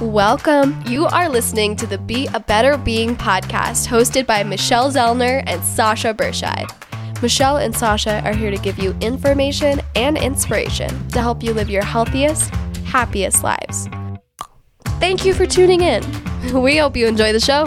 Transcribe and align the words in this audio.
Welcome. 0.00 0.82
You 0.86 1.06
are 1.06 1.26
listening 1.26 1.74
to 1.76 1.86
the 1.86 1.96
Be 1.96 2.28
a 2.34 2.38
Better 2.38 2.76
Being 2.76 3.16
podcast 3.16 3.88
hosted 3.88 4.26
by 4.26 4.42
Michelle 4.42 4.92
Zellner 4.92 5.42
and 5.46 5.64
Sasha 5.64 6.12
Berscheid. 6.12 6.70
Michelle 7.22 7.56
and 7.56 7.74
Sasha 7.74 8.20
are 8.22 8.34
here 8.34 8.50
to 8.50 8.58
give 8.58 8.78
you 8.78 8.94
information 9.00 9.80
and 9.94 10.18
inspiration 10.18 11.08
to 11.08 11.22
help 11.22 11.42
you 11.42 11.54
live 11.54 11.70
your 11.70 11.82
healthiest, 11.82 12.54
happiest 12.84 13.42
lives. 13.42 13.88
Thank 15.00 15.24
you 15.24 15.32
for 15.32 15.46
tuning 15.46 15.80
in. 15.80 16.04
We 16.52 16.76
hope 16.76 16.94
you 16.94 17.06
enjoy 17.06 17.32
the 17.32 17.40
show. 17.40 17.64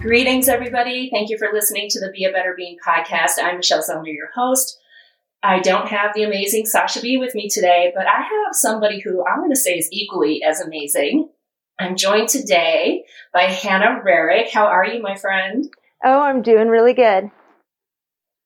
Greetings, 0.00 0.48
everybody. 0.48 1.10
Thank 1.10 1.28
you 1.28 1.38
for 1.38 1.48
listening 1.52 1.88
to 1.90 1.98
the 1.98 2.12
Be 2.12 2.24
a 2.24 2.30
Better 2.30 2.54
Being 2.56 2.76
podcast. 2.86 3.42
I'm 3.42 3.56
Michelle 3.56 3.82
Zellner, 3.82 4.14
your 4.14 4.30
host. 4.32 4.78
I 5.44 5.60
don't 5.60 5.88
have 5.88 6.14
the 6.14 6.22
amazing 6.22 6.64
Sasha 6.64 7.02
B 7.02 7.18
with 7.18 7.34
me 7.34 7.50
today, 7.50 7.92
but 7.94 8.06
I 8.06 8.22
have 8.22 8.52
somebody 8.52 8.98
who 8.98 9.22
I'm 9.26 9.40
going 9.40 9.50
to 9.50 9.56
say 9.56 9.72
is 9.72 9.90
equally 9.92 10.42
as 10.42 10.62
amazing. 10.62 11.28
I'm 11.78 11.96
joined 11.96 12.30
today 12.30 13.04
by 13.30 13.42
Hannah 13.42 14.00
Rarick. 14.02 14.50
How 14.50 14.64
are 14.64 14.86
you, 14.86 15.02
my 15.02 15.16
friend? 15.16 15.68
Oh, 16.02 16.22
I'm 16.22 16.40
doing 16.40 16.68
really 16.68 16.94
good. 16.94 17.30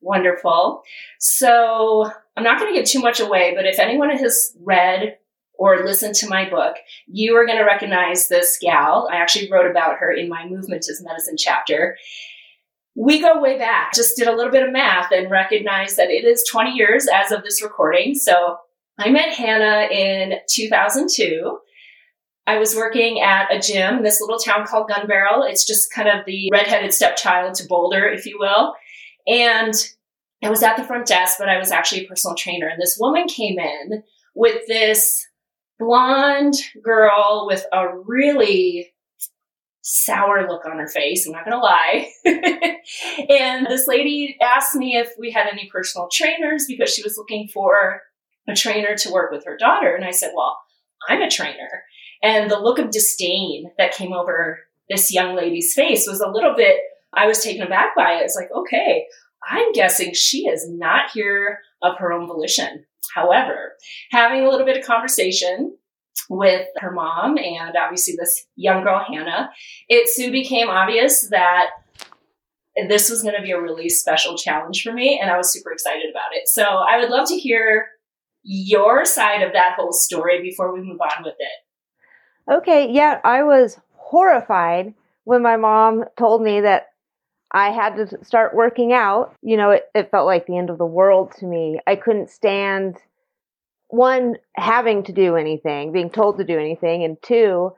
Wonderful. 0.01 0.83
So 1.20 2.11
I'm 2.37 2.42
not 2.42 2.59
going 2.59 2.75
to 2.75 2.80
give 2.80 2.89
too 2.89 3.01
much 3.01 3.20
away, 3.20 3.53
but 3.55 3.65
if 3.65 3.78
anyone 3.78 4.11
has 4.11 4.56
read 4.61 5.19
or 5.56 5.84
listened 5.84 6.17
to 6.17 6.28
my 6.28 6.51
book, 6.51 6.78
you 7.06 7.37
are 7.37 7.47
going 7.47 7.59
to 7.59 7.65
recognize 7.65 8.27
this 8.27 8.59
gal. 8.61 9.09
I 9.12 9.19
actually 9.19 9.48
wrote 9.53 9.70
about 9.70 9.98
her 9.98 10.11
in 10.11 10.28
my 10.28 10.47
Movement 10.47 10.89
as 10.89 11.01
Medicine 11.01 11.37
chapter 11.37 11.97
we 12.98 13.20
go 13.20 13.41
way 13.41 13.57
back. 13.57 13.93
Just 13.95 14.16
did 14.16 14.27
a 14.27 14.34
little 14.34 14.51
bit 14.51 14.65
of 14.65 14.73
math 14.73 15.12
and 15.12 15.30
recognized 15.30 15.97
that 15.98 16.11
it 16.11 16.25
is 16.25 16.45
20 16.51 16.73
years 16.73 17.06
as 17.06 17.30
of 17.30 17.45
this 17.45 17.62
recording. 17.62 18.16
So 18.16 18.56
I 18.98 19.09
met 19.09 19.33
Hannah 19.33 19.87
in 19.89 20.39
2002. 20.48 21.59
I 22.48 22.59
was 22.59 22.75
working 22.75 23.20
at 23.20 23.55
a 23.55 23.61
gym 23.61 23.98
in 23.98 24.03
this 24.03 24.20
little 24.20 24.39
town 24.39 24.67
called 24.67 24.91
Gunbarrel. 24.91 25.48
It's 25.48 25.64
just 25.64 25.92
kind 25.92 26.09
of 26.09 26.27
the 26.27 26.48
redheaded 26.50 26.92
stepchild 26.92 27.55
to 27.55 27.69
Boulder, 27.69 28.09
if 28.09 28.27
you 28.27 28.37
will. 28.41 28.75
And 29.28 29.75
I 30.42 30.50
was 30.50 30.65
at 30.65 30.77
the 30.77 30.84
front 30.84 31.06
desk, 31.06 31.37
but 31.39 31.48
I 31.48 31.59
was 31.59 31.70
actually 31.70 32.05
a 32.05 32.09
personal 32.09 32.34
trainer. 32.34 32.67
And 32.67 32.83
this 32.83 32.98
woman 32.98 33.28
came 33.28 33.61
in 33.61 34.03
with 34.34 34.67
this 34.67 35.25
blonde 35.78 36.56
girl 36.83 37.44
with 37.47 37.65
a 37.72 37.97
really 37.97 38.92
sour 39.91 40.47
look 40.47 40.67
on 40.67 40.78
her 40.78 40.86
face. 40.86 41.27
I'm 41.27 41.33
not 41.33 41.47
going 41.47 41.56
to 41.56 41.64
lie. 41.64 42.11
and 43.31 43.67
this 43.67 43.89
lady 43.89 44.36
asked 44.42 44.75
me 44.75 44.97
if 44.97 45.12
we 45.19 45.31
had 45.31 45.47
any 45.50 45.70
personal 45.72 46.08
trainers 46.12 46.67
because 46.69 46.92
she 46.92 47.03
was 47.03 47.17
looking 47.17 47.48
for 47.48 48.03
a 48.47 48.55
trainer 48.55 48.94
to 48.97 49.11
work 49.11 49.33
with 49.33 49.47
her 49.47 49.56
daughter. 49.56 49.94
And 49.94 50.05
I 50.05 50.11
said, 50.11 50.33
Well, 50.36 50.59
I'm 51.09 51.22
a 51.22 51.31
trainer. 51.31 51.84
And 52.22 52.50
the 52.50 52.59
look 52.59 52.78
of 52.78 52.91
disdain 52.91 53.70
that 53.78 53.94
came 53.94 54.12
over 54.12 54.61
this 54.91 55.12
young 55.12 55.34
lady's 55.34 55.72
face 55.72 56.06
was 56.06 56.20
a 56.20 56.31
little 56.31 56.55
bit, 56.55 56.77
I 57.14 57.27
was 57.27 57.42
taken 57.42 57.62
aback 57.62 57.97
by 57.97 58.14
it. 58.14 58.25
It's 58.25 58.36
like, 58.36 58.50
okay, 58.55 59.06
I'm 59.48 59.72
guessing 59.72 60.12
she 60.12 60.48
is 60.48 60.69
not 60.69 61.11
here 61.12 61.61
of 61.81 61.97
her 61.98 62.12
own 62.12 62.27
volition. 62.27 62.84
However, 63.14 63.75
having 64.11 64.44
a 64.44 64.50
little 64.50 64.66
bit 64.66 64.77
of 64.77 64.84
conversation, 64.84 65.77
with 66.28 66.66
her 66.78 66.91
mom 66.91 67.38
and 67.38 67.77
obviously 67.77 68.14
this 68.19 68.47
young 68.56 68.83
girl, 68.83 69.05
Hannah, 69.06 69.50
it 69.88 70.08
soon 70.08 70.33
became 70.33 70.69
obvious 70.69 71.28
that 71.30 71.70
this 72.88 73.10
was 73.10 73.22
going 73.22 73.34
to 73.34 73.42
be 73.42 73.50
a 73.50 73.60
really 73.60 73.88
special 73.88 74.36
challenge 74.36 74.83
for 74.83 74.92
me. 74.92 75.19
And 75.20 75.30
I 75.30 75.36
was 75.36 75.52
super 75.52 75.72
excited 75.72 76.10
about 76.10 76.33
it. 76.33 76.48
So 76.48 76.62
I 76.62 76.98
would 76.98 77.10
love 77.10 77.28
to 77.28 77.36
hear 77.36 77.88
your 78.42 79.05
side 79.05 79.42
of 79.42 79.52
that 79.52 79.75
whole 79.77 79.92
story 79.92 80.41
before 80.41 80.72
we 80.72 80.80
move 80.80 81.00
on 81.00 81.25
with 81.25 81.34
it. 81.38 82.53
Okay. 82.53 82.91
Yeah. 82.91 83.20
I 83.25 83.42
was 83.42 83.80
horrified 83.94 84.94
when 85.25 85.42
my 85.42 85.56
mom 85.56 86.05
told 86.16 86.42
me 86.42 86.60
that 86.60 86.86
I 87.53 87.70
had 87.70 87.97
to 87.97 88.25
start 88.25 88.54
working 88.54 88.93
out. 88.93 89.34
You 89.43 89.56
know, 89.56 89.70
it, 89.70 89.84
it 89.94 90.10
felt 90.10 90.26
like 90.26 90.47
the 90.47 90.56
end 90.56 90.70
of 90.70 90.78
the 90.78 90.87
world 90.87 91.32
to 91.38 91.47
me. 91.47 91.81
I 91.87 91.97
couldn't 91.97 92.31
stand 92.31 92.97
one 93.88 94.37
having 94.56 95.03
to 95.04 95.12
do 95.12 95.37
anything, 95.37 95.93
being 95.93 96.10
told 96.10 96.38
to 96.38 96.44
do 96.44 96.59
anything, 96.59 97.04
and 97.04 97.16
two, 97.22 97.72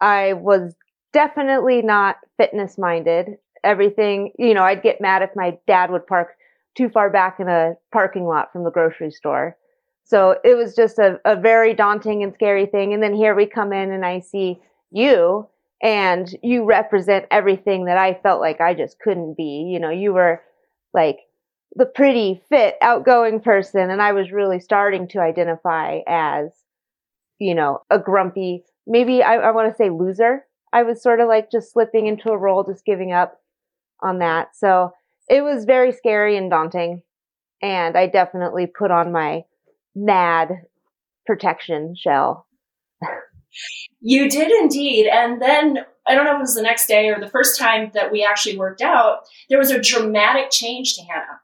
I 0.00 0.34
was 0.34 0.74
definitely 1.12 1.82
not 1.82 2.16
fitness 2.36 2.78
minded. 2.78 3.36
Everything, 3.64 4.32
you 4.38 4.54
know, 4.54 4.64
I'd 4.64 4.82
get 4.82 5.00
mad 5.00 5.22
if 5.22 5.30
my 5.36 5.56
dad 5.66 5.90
would 5.90 6.06
park 6.06 6.36
too 6.76 6.88
far 6.88 7.10
back 7.10 7.38
in 7.38 7.48
a 7.48 7.74
parking 7.92 8.24
lot 8.24 8.52
from 8.52 8.64
the 8.64 8.70
grocery 8.70 9.10
store. 9.10 9.56
So 10.04 10.36
it 10.42 10.56
was 10.56 10.74
just 10.74 10.98
a, 10.98 11.20
a 11.24 11.36
very 11.36 11.74
daunting 11.74 12.22
and 12.22 12.34
scary 12.34 12.66
thing. 12.66 12.92
And 12.92 13.02
then 13.02 13.14
here 13.14 13.34
we 13.34 13.46
come 13.46 13.72
in 13.72 13.92
and 13.92 14.04
I 14.04 14.20
see 14.20 14.60
you 14.90 15.48
and 15.82 16.34
you 16.42 16.64
represent 16.64 17.26
everything 17.30 17.84
that 17.84 17.98
I 17.98 18.14
felt 18.14 18.40
like 18.40 18.60
I 18.60 18.74
just 18.74 18.98
couldn't 18.98 19.36
be. 19.36 19.68
You 19.72 19.78
know, 19.78 19.90
you 19.90 20.12
were 20.12 20.42
like 20.92 21.20
the 21.74 21.86
pretty, 21.86 22.42
fit, 22.48 22.76
outgoing 22.82 23.40
person. 23.40 23.90
And 23.90 24.02
I 24.02 24.12
was 24.12 24.30
really 24.30 24.60
starting 24.60 25.08
to 25.08 25.20
identify 25.20 26.00
as, 26.06 26.50
you 27.38 27.54
know, 27.54 27.80
a 27.90 27.98
grumpy, 27.98 28.64
maybe 28.86 29.22
I, 29.22 29.36
I 29.36 29.50
want 29.52 29.70
to 29.70 29.76
say 29.76 29.90
loser. 29.90 30.44
I 30.72 30.82
was 30.82 31.02
sort 31.02 31.20
of 31.20 31.28
like 31.28 31.50
just 31.50 31.72
slipping 31.72 32.06
into 32.06 32.30
a 32.30 32.38
role, 32.38 32.64
just 32.64 32.84
giving 32.84 33.12
up 33.12 33.40
on 34.02 34.18
that. 34.18 34.56
So 34.56 34.92
it 35.28 35.42
was 35.42 35.64
very 35.64 35.92
scary 35.92 36.36
and 36.36 36.50
daunting. 36.50 37.02
And 37.62 37.96
I 37.96 38.06
definitely 38.06 38.66
put 38.66 38.90
on 38.90 39.12
my 39.12 39.44
mad 39.94 40.50
protection 41.26 41.94
shell. 41.96 42.46
you 44.00 44.28
did 44.28 44.50
indeed. 44.50 45.06
And 45.06 45.40
then 45.40 45.78
I 46.06 46.14
don't 46.14 46.24
know 46.24 46.32
if 46.32 46.38
it 46.38 46.40
was 46.40 46.54
the 46.54 46.62
next 46.62 46.86
day 46.86 47.08
or 47.08 47.20
the 47.20 47.28
first 47.28 47.58
time 47.58 47.92
that 47.94 48.10
we 48.10 48.24
actually 48.24 48.58
worked 48.58 48.82
out, 48.82 49.20
there 49.48 49.58
was 49.58 49.70
a 49.70 49.80
dramatic 49.80 50.50
change 50.50 50.96
to 50.96 51.02
Hannah. 51.02 51.40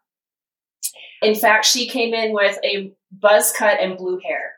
In 1.22 1.34
fact, 1.34 1.64
she 1.64 1.88
came 1.88 2.14
in 2.14 2.32
with 2.32 2.58
a 2.64 2.92
buzz 3.12 3.52
cut 3.52 3.80
and 3.80 3.96
blue 3.96 4.20
hair. 4.24 4.52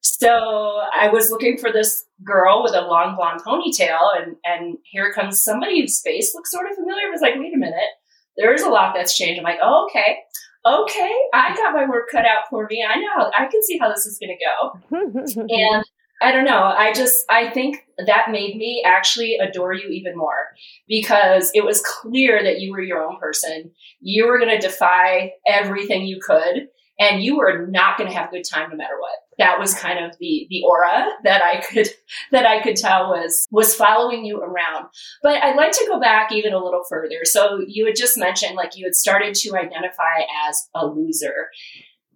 So 0.00 0.82
I 0.94 1.08
was 1.08 1.30
looking 1.30 1.56
for 1.56 1.72
this 1.72 2.04
girl 2.22 2.62
with 2.62 2.74
a 2.74 2.82
long 2.82 3.16
blonde 3.16 3.40
ponytail, 3.40 3.98
and 4.16 4.36
and 4.44 4.76
here 4.84 5.12
comes 5.12 5.42
somebody 5.42 5.80
whose 5.80 6.00
face 6.02 6.34
looks 6.34 6.50
sort 6.50 6.70
of 6.70 6.76
familiar. 6.76 7.06
I 7.06 7.10
was 7.10 7.22
like, 7.22 7.34
wait 7.36 7.54
a 7.54 7.58
minute, 7.58 7.80
there's 8.36 8.62
a 8.62 8.68
lot 8.68 8.94
that's 8.94 9.16
changed. 9.16 9.38
I'm 9.38 9.44
like, 9.44 9.60
oh, 9.62 9.86
okay, 9.86 10.18
okay, 10.66 11.14
I 11.32 11.54
got 11.56 11.74
my 11.74 11.88
work 11.88 12.08
cut 12.10 12.26
out 12.26 12.44
for 12.50 12.66
me. 12.68 12.84
I 12.86 12.96
know, 12.96 13.30
I 13.36 13.46
can 13.46 13.62
see 13.62 13.78
how 13.78 13.88
this 13.88 14.06
is 14.06 14.18
going 14.18 14.36
to 14.36 14.44
go. 14.44 15.46
and 15.48 15.84
I 16.24 16.32
don't 16.32 16.46
know. 16.46 16.62
I 16.62 16.94
just, 16.94 17.26
I 17.28 17.50
think 17.50 17.84
that 17.98 18.30
made 18.30 18.56
me 18.56 18.82
actually 18.84 19.36
adore 19.36 19.74
you 19.74 19.88
even 19.90 20.16
more 20.16 20.54
because 20.88 21.50
it 21.54 21.64
was 21.64 21.82
clear 21.82 22.42
that 22.42 22.60
you 22.60 22.72
were 22.72 22.80
your 22.80 23.04
own 23.04 23.18
person. 23.18 23.72
You 24.00 24.26
were 24.26 24.38
going 24.38 24.58
to 24.58 24.66
defy 24.66 25.32
everything 25.46 26.06
you 26.06 26.20
could 26.26 26.68
and 26.98 27.22
you 27.22 27.36
were 27.36 27.66
not 27.66 27.98
going 27.98 28.08
to 28.08 28.16
have 28.16 28.28
a 28.28 28.36
good 28.36 28.44
time 28.50 28.70
no 28.70 28.76
matter 28.76 28.98
what. 28.98 29.12
That 29.36 29.58
was 29.58 29.74
kind 29.74 30.02
of 30.02 30.16
the, 30.18 30.46
the 30.48 30.62
aura 30.62 31.08
that 31.24 31.42
I 31.42 31.60
could, 31.60 31.88
that 32.32 32.46
I 32.46 32.62
could 32.62 32.76
tell 32.76 33.10
was, 33.10 33.46
was 33.50 33.74
following 33.74 34.24
you 34.24 34.40
around. 34.40 34.86
But 35.22 35.42
I'd 35.42 35.56
like 35.56 35.72
to 35.72 35.86
go 35.88 36.00
back 36.00 36.32
even 36.32 36.54
a 36.54 36.64
little 36.64 36.84
further. 36.88 37.24
So 37.24 37.60
you 37.66 37.84
had 37.84 37.96
just 37.96 38.16
mentioned 38.16 38.54
like 38.54 38.78
you 38.78 38.86
had 38.86 38.94
started 38.94 39.34
to 39.34 39.56
identify 39.56 40.22
as 40.48 40.68
a 40.74 40.86
loser 40.86 41.50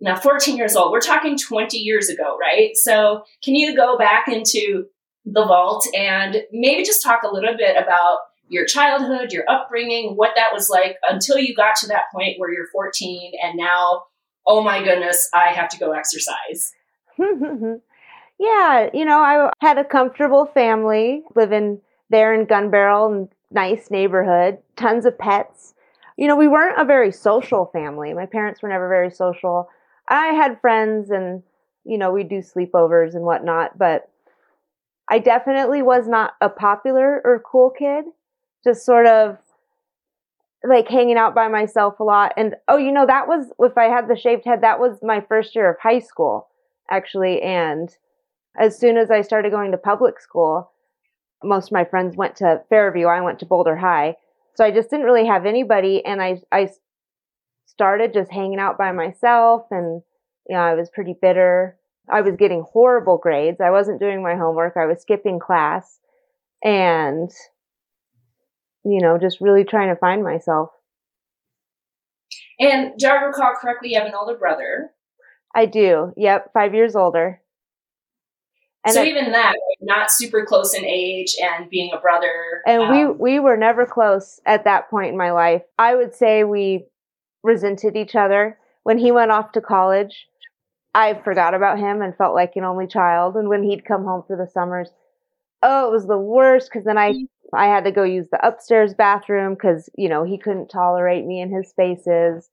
now 0.01 0.17
14 0.17 0.57
years 0.57 0.77
old. 0.77 0.93
We're 0.93 1.01
talking 1.01 1.37
20 1.37 1.77
years 1.77 2.09
ago, 2.09 2.37
right? 2.39 2.77
So 2.77 3.23
can 3.43 3.55
you 3.55 3.75
go 3.77 3.99
back 3.99 4.29
into 4.29 4.87
the 5.25 5.45
vault 5.45 5.87
and 5.95 6.43
maybe 6.53 6.85
just 6.85 7.03
talk 7.03 7.23
a 7.23 7.33
little 7.33 7.57
bit 7.57 7.77
about 7.77 8.19
your 8.49 8.65
childhood, 8.65 9.33
your 9.33 9.45
upbringing, 9.49 10.15
what 10.15 10.33
that 10.37 10.51
was 10.53 10.71
like 10.71 10.97
until 11.09 11.39
you 11.39 11.55
got 11.55 11.77
to 11.77 11.89
that 11.89 12.05
point 12.15 12.39
where 12.39 12.53
you're 12.53 12.69
14 12.73 13.33
and 13.43 13.57
now, 13.57 14.05
oh 14.47 14.63
my 14.63 14.83
goodness, 14.83 15.29
I 15.35 15.49
have 15.49 15.69
to 15.71 15.79
go 15.79 15.93
exercise. 15.93 16.73
yeah, 18.39 18.89
you 18.95 19.05
know, 19.05 19.19
I 19.19 19.51
had 19.61 19.79
a 19.79 19.85
comfortable 19.85 20.47
family 20.47 21.23
living 21.35 21.81
there 22.11 22.33
in 22.33 22.47
Gunbarrel, 22.47 23.29
nice 23.51 23.91
neighborhood, 23.91 24.59
tons 24.77 25.05
of 25.05 25.19
pets. 25.19 25.75
You 26.17 26.27
know, 26.27 26.37
we 26.37 26.49
weren't 26.49 26.81
a 26.81 26.85
very 26.85 27.13
social 27.13 27.67
family. 27.67 28.15
My 28.15 28.27
parents 28.27 28.63
were 28.63 28.69
never 28.69 28.89
very 28.89 29.11
social. 29.11 29.69
I 30.09 30.29
had 30.29 30.61
friends 30.61 31.11
and, 31.11 31.43
you 31.85 31.99
know, 31.99 32.11
we 32.11 32.25
do 32.25 32.39
sleepovers 32.39 33.15
and 33.15 33.25
whatnot, 33.25 33.79
but 33.79 34.11
I 35.11 35.19
definitely 35.19 35.83
was 35.83 36.09
not 36.09 36.33
a 36.41 36.49
popular 36.49 37.21
or 37.25 37.43
cool 37.45 37.71
kid. 37.71 38.05
Just 38.65 38.85
sort 38.85 39.07
of 39.07 39.39
like 40.65 40.89
hanging 40.89 41.17
out 41.17 41.35
by 41.35 41.49
myself 41.49 42.01
a 42.01 42.05
lot. 42.05 42.33
And 42.37 42.57
oh, 42.67 42.77
you 42.77 42.93
know, 42.93 43.07
that 43.07 43.29
was, 43.29 43.53
if 43.61 43.79
I 43.79 43.85
had 43.85 44.09
the 44.09 44.17
shaved 44.17 44.45
head, 44.45 44.63
that 44.63 44.81
was 44.81 44.99
my 45.03 45.21
first 45.21 45.55
year 45.55 45.71
of 45.71 45.77
high 45.81 46.01
school, 46.01 46.49
actually. 46.91 47.41
And 47.43 47.89
as 48.59 48.79
soon 48.79 48.97
as 48.97 49.11
I 49.11 49.23
started 49.23 49.53
going 49.53 49.71
to 49.71 49.79
public 49.79 50.21
school, 50.21 50.73
most 51.45 51.67
of 51.67 51.73
my 51.73 51.85
friends 51.85 52.17
went 52.17 52.37
to 52.37 52.63
Fairview. 52.69 53.07
I 53.07 53.21
went 53.21 53.39
to 53.41 53.47
Boulder 53.47 53.77
High. 53.77 54.17
So 54.55 54.65
I 54.65 54.73
just 54.73 54.91
didn't 54.91 55.07
really 55.07 55.27
have 55.27 55.47
anybody. 55.47 56.05
And 56.05 56.21
I, 56.21 56.41
I 56.51 56.71
started 57.69 58.13
just 58.13 58.31
hanging 58.31 58.59
out 58.59 58.77
by 58.77 58.93
myself 58.93 59.67
and 59.71 60.03
you 60.49 60.57
know, 60.57 60.63
I 60.63 60.75
was 60.75 60.91
pretty 60.91 61.15
bitter 61.21 61.79
I 62.11 62.23
was 62.23 62.37
getting 62.37 62.63
horrible 62.63 63.19
grades. 63.19 63.61
I 63.61 63.71
wasn't 63.71 64.01
doing 64.01 64.23
my 64.23 64.35
homework. 64.35 64.77
I 64.77 64.87
was 64.87 65.01
skipping 65.01 65.39
class 65.39 65.99
and, 66.65 67.31
you 68.85 69.01
know, 69.01 69.19
just 69.19 69.41
really 69.41 69.65
trying 69.65 69.89
to 69.89 69.97
find 69.97 70.23
myself. 70.23 70.71
And 72.59 72.93
do 72.99 73.07
I 73.07 73.23
recall 73.23 73.55
correctly, 73.61 73.91
you 73.91 73.99
have 73.99 74.09
an 74.09 74.15
older 74.15 74.37
brother? 74.37 74.91
I 75.55 75.67
do. 75.67 76.13
Yep. 76.17 76.53
Five 76.53 76.75
years 76.75 76.97
older. 76.97 77.41
And 78.85 78.95
so 78.95 79.03
I, 79.03 79.07
even 79.07 79.33
that, 79.33 79.55
not 79.81 80.11
super 80.11 80.47
close 80.47 80.73
in 80.73 80.85
age 80.85 81.37
and 81.43 81.69
being 81.69 81.91
a 81.93 82.01
brother. 82.01 82.63
And 82.67 82.83
um, 82.83 82.91
we, 82.91 83.07
we 83.07 83.41
were 83.41 83.57
never 83.57 83.85
close 83.85 84.41
at 84.47 84.65
that 84.65 84.89
point 84.89 85.11
in 85.11 85.17
my 85.17 85.33
life. 85.33 85.63
I 85.79 85.95
would 85.95 86.15
say 86.15 86.45
we 86.45 86.87
resented 87.43 87.97
each 87.97 88.15
other. 88.15 88.59
When 88.83 88.99
he 88.99 89.13
went 89.13 89.31
off 89.31 89.53
to 89.53 89.61
college, 89.61 90.27
I 90.95 91.15
forgot 91.15 91.55
about 91.55 91.79
him 91.79 92.03
and 92.03 92.17
felt 92.17 92.35
like 92.35 92.53
an 92.57 92.65
only 92.65 92.87
child. 92.87 93.37
And 93.37 93.49
when 93.49 93.63
he'd 93.63 93.85
come 93.85 94.05
home 94.05 94.25
for 94.27 94.37
the 94.37 94.51
summers, 94.51 94.91
oh, 95.63 95.89
it 95.89 95.93
was 95.93 96.07
the 96.07 96.19
worst 96.19 96.71
because 96.71 96.85
then 96.85 96.99
I 96.99 97.15
I 97.55 97.67
had 97.67 97.85
to 97.85 97.93
go 97.93 98.03
use 98.03 98.29
the 98.31 98.47
upstairs 98.47 98.95
bathroom 98.95 99.55
because 99.55 99.89
you 99.97 100.09
know 100.09 100.25
he 100.25 100.39
couldn't 100.39 100.69
tolerate 100.69 101.25
me 101.25 101.41
in 101.41 101.53
his 101.53 101.69
spaces. 101.69 102.51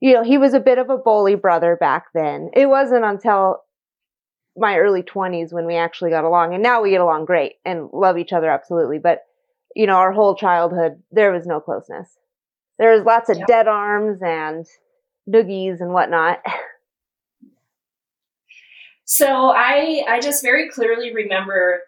You 0.00 0.14
know, 0.14 0.24
he 0.24 0.38
was 0.38 0.52
a 0.52 0.60
bit 0.60 0.78
of 0.78 0.90
a 0.90 0.98
bully 0.98 1.36
brother 1.36 1.76
back 1.76 2.06
then. 2.12 2.50
It 2.54 2.66
wasn't 2.66 3.04
until 3.04 3.62
my 4.56 4.78
early 4.78 5.02
20s 5.02 5.52
when 5.52 5.66
we 5.66 5.76
actually 5.76 6.10
got 6.10 6.24
along 6.24 6.52
and 6.52 6.62
now 6.62 6.82
we 6.82 6.90
get 6.90 7.00
along 7.00 7.24
great 7.24 7.54
and 7.64 7.88
love 7.92 8.18
each 8.18 8.32
other 8.32 8.50
absolutely 8.50 8.98
but 8.98 9.24
you 9.74 9.86
know 9.86 9.94
our 9.94 10.12
whole 10.12 10.34
childhood 10.34 11.02
there 11.10 11.32
was 11.32 11.46
no 11.46 11.58
closeness 11.58 12.18
there 12.78 12.92
was 12.92 13.04
lots 13.04 13.28
of 13.28 13.38
yep. 13.38 13.46
dead 13.46 13.68
arms 13.68 14.20
and 14.22 14.66
noogies 15.28 15.80
and 15.80 15.92
whatnot 15.92 16.40
so 19.04 19.50
i 19.50 20.04
i 20.08 20.20
just 20.20 20.42
very 20.42 20.68
clearly 20.68 21.14
remember 21.14 21.80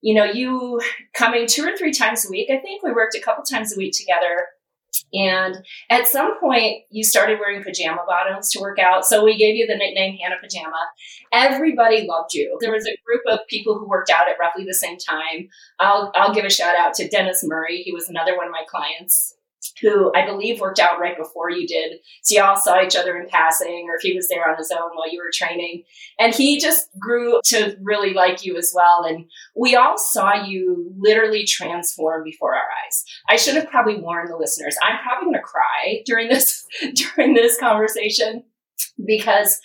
you 0.00 0.14
know 0.14 0.24
you 0.24 0.80
coming 1.14 1.46
two 1.46 1.64
or 1.64 1.76
three 1.76 1.92
times 1.92 2.26
a 2.26 2.30
week 2.30 2.50
i 2.50 2.56
think 2.58 2.82
we 2.82 2.92
worked 2.92 3.14
a 3.14 3.20
couple 3.20 3.44
times 3.44 3.74
a 3.74 3.78
week 3.78 3.92
together 3.96 4.46
and 5.12 5.64
at 5.88 6.06
some 6.06 6.38
point, 6.38 6.84
you 6.90 7.02
started 7.02 7.38
wearing 7.40 7.62
pajama 7.62 8.02
bottoms 8.06 8.50
to 8.50 8.60
work 8.60 8.78
out. 8.78 9.04
So 9.04 9.24
we 9.24 9.36
gave 9.36 9.56
you 9.56 9.66
the 9.66 9.76
nickname 9.76 10.16
Hannah 10.18 10.36
Pajama. 10.40 10.88
Everybody 11.32 12.06
loved 12.06 12.34
you. 12.34 12.56
There 12.60 12.72
was 12.72 12.86
a 12.86 12.96
group 13.04 13.22
of 13.26 13.46
people 13.48 13.78
who 13.78 13.88
worked 13.88 14.10
out 14.10 14.28
at 14.28 14.38
roughly 14.38 14.64
the 14.64 14.74
same 14.74 14.98
time. 14.98 15.48
I'll, 15.78 16.12
I'll 16.14 16.34
give 16.34 16.44
a 16.44 16.50
shout 16.50 16.76
out 16.76 16.94
to 16.94 17.08
Dennis 17.08 17.42
Murray. 17.44 17.82
He 17.82 17.92
was 17.92 18.08
another 18.08 18.36
one 18.36 18.46
of 18.46 18.52
my 18.52 18.62
clients 18.68 19.34
who 19.80 20.12
I 20.14 20.24
believe 20.24 20.60
worked 20.60 20.78
out 20.78 21.00
right 21.00 21.16
before 21.16 21.50
you 21.50 21.66
did. 21.66 21.98
So 22.22 22.36
y'all 22.36 22.56
saw 22.56 22.82
each 22.82 22.96
other 22.96 23.16
in 23.16 23.28
passing, 23.28 23.86
or 23.88 23.96
if 23.96 24.02
he 24.02 24.14
was 24.14 24.28
there 24.28 24.48
on 24.48 24.56
his 24.56 24.70
own 24.70 24.90
while 24.94 25.10
you 25.10 25.18
were 25.18 25.30
training. 25.32 25.84
And 26.18 26.34
he 26.34 26.58
just 26.58 26.88
grew 26.98 27.40
to 27.46 27.76
really 27.80 28.14
like 28.14 28.44
you 28.44 28.56
as 28.56 28.72
well. 28.74 29.04
And 29.04 29.26
we 29.56 29.76
all 29.76 29.98
saw 29.98 30.44
you 30.44 30.92
literally 30.98 31.44
transform 31.44 32.24
before 32.24 32.54
our 32.54 32.62
eyes. 32.62 33.04
I 33.28 33.36
should 33.36 33.54
have 33.54 33.68
probably 33.68 33.96
warned 33.96 34.30
the 34.30 34.36
listeners. 34.36 34.76
I'm 34.82 34.98
probably 35.02 35.26
going 35.26 35.34
to 35.34 35.42
cry 35.42 36.02
during 36.06 36.28
this 36.28 36.66
during 36.94 37.34
this 37.34 37.58
conversation 37.58 38.44
because 39.04 39.58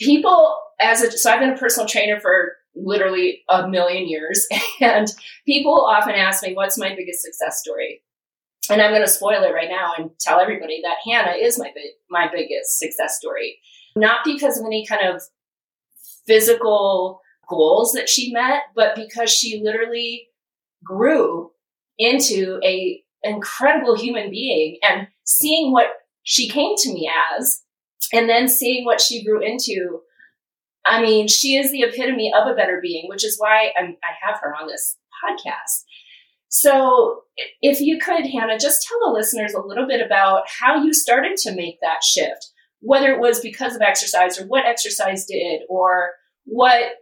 people 0.00 0.58
as 0.80 1.02
a 1.02 1.10
so 1.10 1.30
I've 1.30 1.40
been 1.40 1.50
a 1.50 1.58
personal 1.58 1.88
trainer 1.88 2.20
for 2.20 2.56
literally 2.74 3.42
a 3.48 3.66
million 3.66 4.06
years 4.06 4.46
and 4.80 5.08
people 5.46 5.86
often 5.86 6.14
ask 6.14 6.42
me 6.42 6.54
what's 6.54 6.78
my 6.78 6.94
biggest 6.94 7.22
success 7.22 7.58
story 7.60 8.02
and 8.70 8.82
I'm 8.82 8.90
going 8.90 9.02
to 9.02 9.08
spoil 9.08 9.42
it 9.42 9.52
right 9.52 9.70
now 9.70 9.92
and 9.96 10.10
tell 10.18 10.40
everybody 10.40 10.80
that 10.82 10.96
Hannah 11.04 11.36
is 11.36 11.58
my 11.58 11.72
my 12.10 12.28
biggest 12.32 12.78
success 12.78 13.16
story. 13.18 13.58
Not 13.94 14.24
because 14.24 14.58
of 14.58 14.66
any 14.66 14.86
kind 14.86 15.06
of 15.06 15.22
physical 16.26 17.20
goals 17.48 17.92
that 17.92 18.08
she 18.08 18.32
met, 18.32 18.62
but 18.74 18.94
because 18.94 19.30
she 19.30 19.62
literally 19.62 20.28
grew 20.84 21.50
into 21.98 22.60
a 22.64 23.02
incredible 23.22 23.96
human 23.96 24.30
being 24.30 24.78
and 24.82 25.08
seeing 25.24 25.72
what 25.72 25.86
she 26.22 26.48
came 26.48 26.74
to 26.76 26.92
me 26.92 27.10
as 27.38 27.62
and 28.12 28.28
then 28.28 28.48
seeing 28.48 28.84
what 28.84 29.00
she 29.00 29.24
grew 29.24 29.40
into 29.40 30.00
I 30.88 31.02
mean, 31.02 31.26
she 31.26 31.56
is 31.56 31.72
the 31.72 31.82
epitome 31.82 32.32
of 32.32 32.46
a 32.46 32.54
better 32.54 32.78
being, 32.80 33.08
which 33.08 33.24
is 33.24 33.36
why 33.38 33.72
I'm, 33.76 33.96
I 34.04 34.12
have 34.22 34.38
her 34.40 34.54
on 34.54 34.68
this 34.68 34.96
podcast. 35.24 35.82
So, 36.48 37.22
if 37.60 37.80
you 37.80 37.98
could, 37.98 38.26
Hannah, 38.26 38.58
just 38.58 38.86
tell 38.86 38.98
the 39.04 39.12
listeners 39.12 39.52
a 39.52 39.60
little 39.60 39.86
bit 39.86 40.04
about 40.04 40.44
how 40.48 40.82
you 40.82 40.94
started 40.94 41.36
to 41.38 41.54
make 41.54 41.78
that 41.80 42.02
shift, 42.02 42.50
whether 42.80 43.12
it 43.12 43.20
was 43.20 43.40
because 43.40 43.74
of 43.74 43.82
exercise 43.82 44.40
or 44.40 44.46
what 44.46 44.64
exercise 44.64 45.26
did, 45.26 45.62
or 45.68 46.12
what 46.44 46.92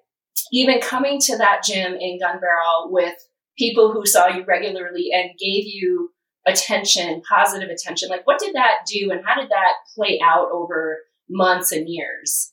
even 0.52 0.80
coming 0.80 1.20
to 1.20 1.36
that 1.36 1.62
gym 1.62 1.94
in 1.94 2.18
Gunbarrel 2.18 2.90
with 2.90 3.14
people 3.56 3.92
who 3.92 4.06
saw 4.06 4.26
you 4.26 4.44
regularly 4.44 5.10
and 5.12 5.30
gave 5.38 5.64
you 5.66 6.10
attention, 6.46 7.22
positive 7.28 7.70
attention. 7.70 8.08
Like, 8.08 8.26
what 8.26 8.38
did 8.38 8.54
that 8.54 8.86
do, 8.90 9.10
and 9.10 9.24
how 9.24 9.40
did 9.40 9.50
that 9.50 9.72
play 9.94 10.20
out 10.22 10.48
over 10.50 10.98
months 11.28 11.72
and 11.72 11.88
years? 11.88 12.52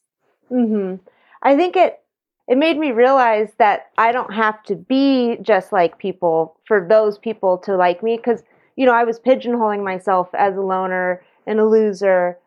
Mm-hmm. 0.51 1.03
I 1.41 1.55
think 1.55 1.75
it 1.75 1.99
it 2.47 2.57
made 2.57 2.77
me 2.77 2.91
realize 2.91 3.51
that 3.57 3.91
I 3.97 4.11
don't 4.11 4.33
have 4.33 4.63
to 4.63 4.75
be 4.75 5.37
just 5.41 5.71
like 5.71 5.97
people 5.97 6.57
for 6.65 6.85
those 6.87 7.17
people 7.17 7.57
to 7.59 7.75
like 7.75 8.03
me 8.03 8.17
because 8.17 8.43
you 8.75 8.85
know 8.85 8.93
I 8.93 9.03
was 9.03 9.19
pigeonholing 9.19 9.83
myself 9.83 10.29
as 10.33 10.57
a 10.57 10.61
loner 10.61 11.23
and 11.45 11.59
a 11.59 11.65
loser 11.65 12.37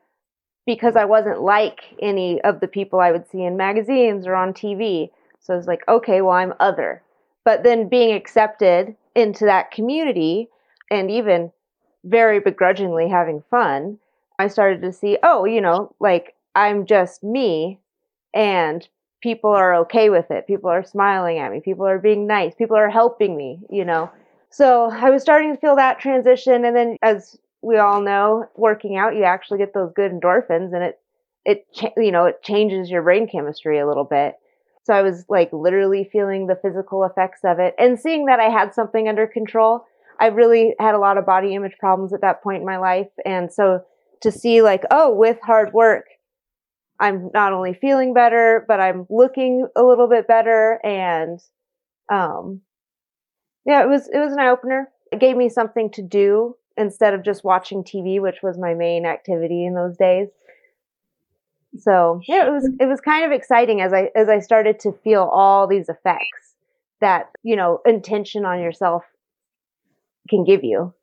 because 0.67 0.97
I 0.97 1.05
wasn't 1.05 1.43
like 1.43 1.81
any 2.01 2.41
of 2.43 2.61
the 2.61 2.69
people 2.69 3.01
I 3.01 3.13
would 3.13 3.29
see 3.29 3.43
in 3.43 3.57
magazines 3.57 4.27
or 4.27 4.35
on 4.35 4.53
TV. 4.53 5.11
So 5.41 5.53
I 5.53 5.57
was 5.57 5.67
like, 5.67 5.87
okay, 5.89 6.23
well 6.23 6.33
I'm 6.35 6.55
other. 6.59 7.03
But 7.45 7.63
then 7.63 7.89
being 7.89 8.15
accepted 8.15 8.97
into 9.15 9.45
that 9.45 9.71
community 9.71 10.49
and 10.91 11.11
even 11.11 11.53
very 12.05 12.41
begrudgingly 12.41 13.09
having 13.09 13.43
fun, 13.51 13.99
I 14.39 14.49
started 14.49 14.83
to 14.83 14.93
see, 14.93 15.19
oh, 15.23 15.45
you 15.45 15.61
know, 15.61 15.95
like 16.01 16.35
I'm 16.55 16.87
just 16.87 17.23
me 17.23 17.79
and 18.33 18.87
people 19.25 19.51
are 19.51 19.75
okay 19.75 20.11
with 20.11 20.31
it. 20.31 20.47
People 20.47 20.69
are 20.69 20.85
smiling 20.85 21.39
at 21.39 21.51
me. 21.51 21.59
People 21.59 21.87
are 21.87 21.99
being 21.99 22.27
nice. 22.27 22.55
People 22.55 22.77
are 22.77 22.91
helping 22.91 23.39
me, 23.39 23.59
you 23.71 23.83
know. 23.83 24.11
So 24.51 24.91
I 24.93 25.09
was 25.09 25.23
starting 25.23 25.55
to 25.55 25.59
feel 25.59 25.77
that 25.77 25.99
transition. 25.99 26.67
And 26.67 26.77
then, 26.77 26.99
as 27.03 27.39
we 27.63 27.79
all 27.79 28.03
know, 28.03 28.47
working 28.55 28.99
out, 28.99 29.17
you 29.17 29.25
actually 29.25 29.59
get 29.59 29.73
those 29.73 29.95
good 29.97 30.13
endorphins 30.13 30.75
and 30.75 30.85
it, 30.85 31.01
it, 31.47 31.67
you 31.97 32.13
know, 32.13 32.27
it 32.27 32.43
changes 32.43 32.91
your 32.91 33.01
brain 33.01 33.27
chemistry 33.27 33.79
a 33.79 33.89
little 33.89 34.05
bit. 34.05 34.35
So 34.83 34.93
I 34.93 35.01
was 35.01 35.25
like 35.31 35.51
literally 35.55 36.07
feeling 36.13 36.47
the 36.47 36.61
physical 36.61 37.03
effects 37.05 37.41
of 37.45 37.59
it 37.59 37.75
and 37.79 37.99
seeing 37.99 38.27
that 38.27 38.41
I 38.41 38.51
had 38.51 38.75
something 38.75 39.09
under 39.09 39.27
control. 39.27 39.87
I 40.21 40.27
really 40.27 40.75
had 40.79 40.95
a 40.95 40.99
lot 40.99 41.17
of 41.17 41.25
body 41.25 41.55
image 41.55 41.79
problems 41.81 42.13
at 42.13 42.21
that 42.21 42.43
point 42.43 42.61
in 42.61 42.67
my 42.67 42.77
life. 42.77 43.09
And 43.25 43.51
so 43.51 43.83
to 44.21 44.31
see 44.31 44.61
like, 44.61 44.83
oh, 44.91 45.15
with 45.15 45.39
hard 45.41 45.73
work, 45.73 46.05
I'm 47.01 47.31
not 47.35 47.53
only 47.53 47.75
feeling 47.75 48.15
better, 48.15 48.65
but 48.69 48.81
I'm 48.81 49.07
looking 49.11 49.67
a 49.77 49.83
little 49.83 50.09
bit 50.09 50.27
better. 50.29 50.81
And, 50.85 51.41
um, 52.11 52.61
yeah, 53.67 53.83
it 53.83 53.89
was, 53.89 54.09
it 54.09 54.19
was 54.19 54.33
an 54.33 54.39
eye 54.39 54.49
opener. 54.49 54.91
It 55.13 55.21
gave 55.21 55.37
me 55.37 55.49
something 55.49 55.91
to 55.93 56.03
do 56.03 56.57
instead 56.77 57.15
of 57.15 57.25
just 57.25 57.45
watching 57.45 57.85
TV, 57.85 58.21
which 58.21 58.43
was 58.43 58.59
my 58.59 58.75
main 58.75 59.07
activity 59.07 59.65
in 59.65 59.75
those 59.75 59.97
days. 59.97 60.29
So 61.79 62.21
yeah, 62.29 62.47
it 62.47 62.51
was, 62.53 62.71
it 62.79 62.87
was 62.87 63.01
kind 63.01 63.25
of 63.25 63.33
exciting 63.33 63.81
as 63.81 63.93
I, 63.93 64.11
as 64.15 64.29
I 64.29 64.39
started 64.39 64.79
to 64.81 64.93
feel 64.93 65.23
all 65.23 65.67
these 65.67 65.89
effects 65.89 66.55
that, 67.01 67.31
you 67.43 67.57
know, 67.57 67.81
intention 67.85 68.45
on 68.45 68.61
yourself 68.61 69.05
can 70.29 70.45
give 70.45 70.63
you. 70.63 70.95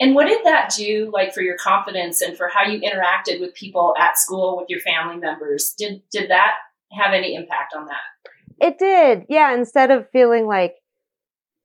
And 0.00 0.14
what 0.14 0.26
did 0.26 0.44
that 0.44 0.72
do, 0.74 1.10
like 1.12 1.34
for 1.34 1.42
your 1.42 1.56
confidence 1.56 2.22
and 2.22 2.36
for 2.36 2.48
how 2.48 2.64
you 2.64 2.80
interacted 2.80 3.38
with 3.38 3.54
people 3.54 3.94
at 3.98 4.18
school, 4.18 4.56
with 4.56 4.70
your 4.70 4.80
family 4.80 5.18
members? 5.18 5.74
Did 5.76 6.02
did 6.10 6.30
that 6.30 6.54
have 6.92 7.12
any 7.12 7.34
impact 7.34 7.74
on 7.76 7.86
that? 7.86 8.30
It 8.60 8.78
did, 8.78 9.26
yeah. 9.28 9.54
Instead 9.54 9.90
of 9.90 10.10
feeling 10.10 10.46
like 10.46 10.76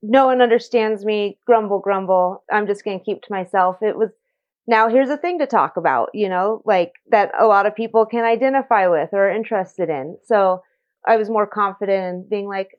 no 0.02 0.28
one 0.28 0.42
understands 0.42 1.06
me, 1.06 1.40
grumble, 1.46 1.80
grumble, 1.80 2.44
I'm 2.52 2.68
just 2.68 2.84
going 2.84 3.00
to 3.00 3.06
keep 3.06 3.22
to 3.24 3.34
myself. 3.34 3.78
It 3.82 3.98
was 3.98 4.12
now 4.68 4.90
here's 4.90 5.10
a 5.10 5.18
thing 5.18 5.40
to 5.40 5.48
talk 5.48 5.78
about, 5.78 6.10
you 6.14 6.28
know, 6.28 6.62
like 6.66 6.94
that 7.12 7.32
a 7.40 7.46
lot 7.46 7.66
of 7.66 7.76
people 7.76 8.06
can 8.06 8.26
identify 8.26 8.88
with 8.88 9.10
or 9.14 9.28
are 9.28 9.32
interested 9.32 9.90
in. 9.90 10.18
So 10.26 10.62
I 11.08 11.18
was 11.18 11.30
more 11.30 11.48
confident 11.48 12.16
in 12.16 12.30
being 12.30 12.48
like, 12.48 12.72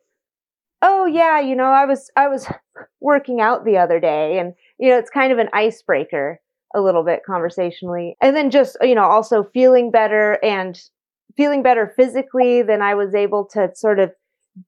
oh 0.83 1.07
yeah, 1.07 1.41
you 1.41 1.57
know, 1.57 1.65
I 1.65 1.87
was 1.87 2.11
I 2.17 2.29
was 2.29 2.47
working 3.01 3.41
out 3.41 3.65
the 3.65 3.79
other 3.79 4.01
day 4.01 4.39
and 4.39 4.55
you 4.79 4.91
know, 4.91 4.99
it's 4.99 5.11
kind 5.11 5.33
of 5.33 5.39
an 5.39 5.49
icebreaker 5.53 6.41
a 6.75 6.81
little 6.81 7.05
bit 7.05 7.21
conversationally. 7.27 8.17
And 8.21 8.37
then 8.37 8.51
just, 8.51 8.77
you 8.83 8.95
know, 8.95 9.05
also 9.05 9.45
feeling 9.55 9.91
better 9.91 10.39
and 10.43 10.79
feeling 11.37 11.63
better 11.63 11.93
physically, 11.97 12.63
then 12.63 12.83
I 12.83 12.95
was 12.95 13.15
able 13.15 13.47
to 13.53 13.71
sort 13.75 13.99
of 13.99 14.13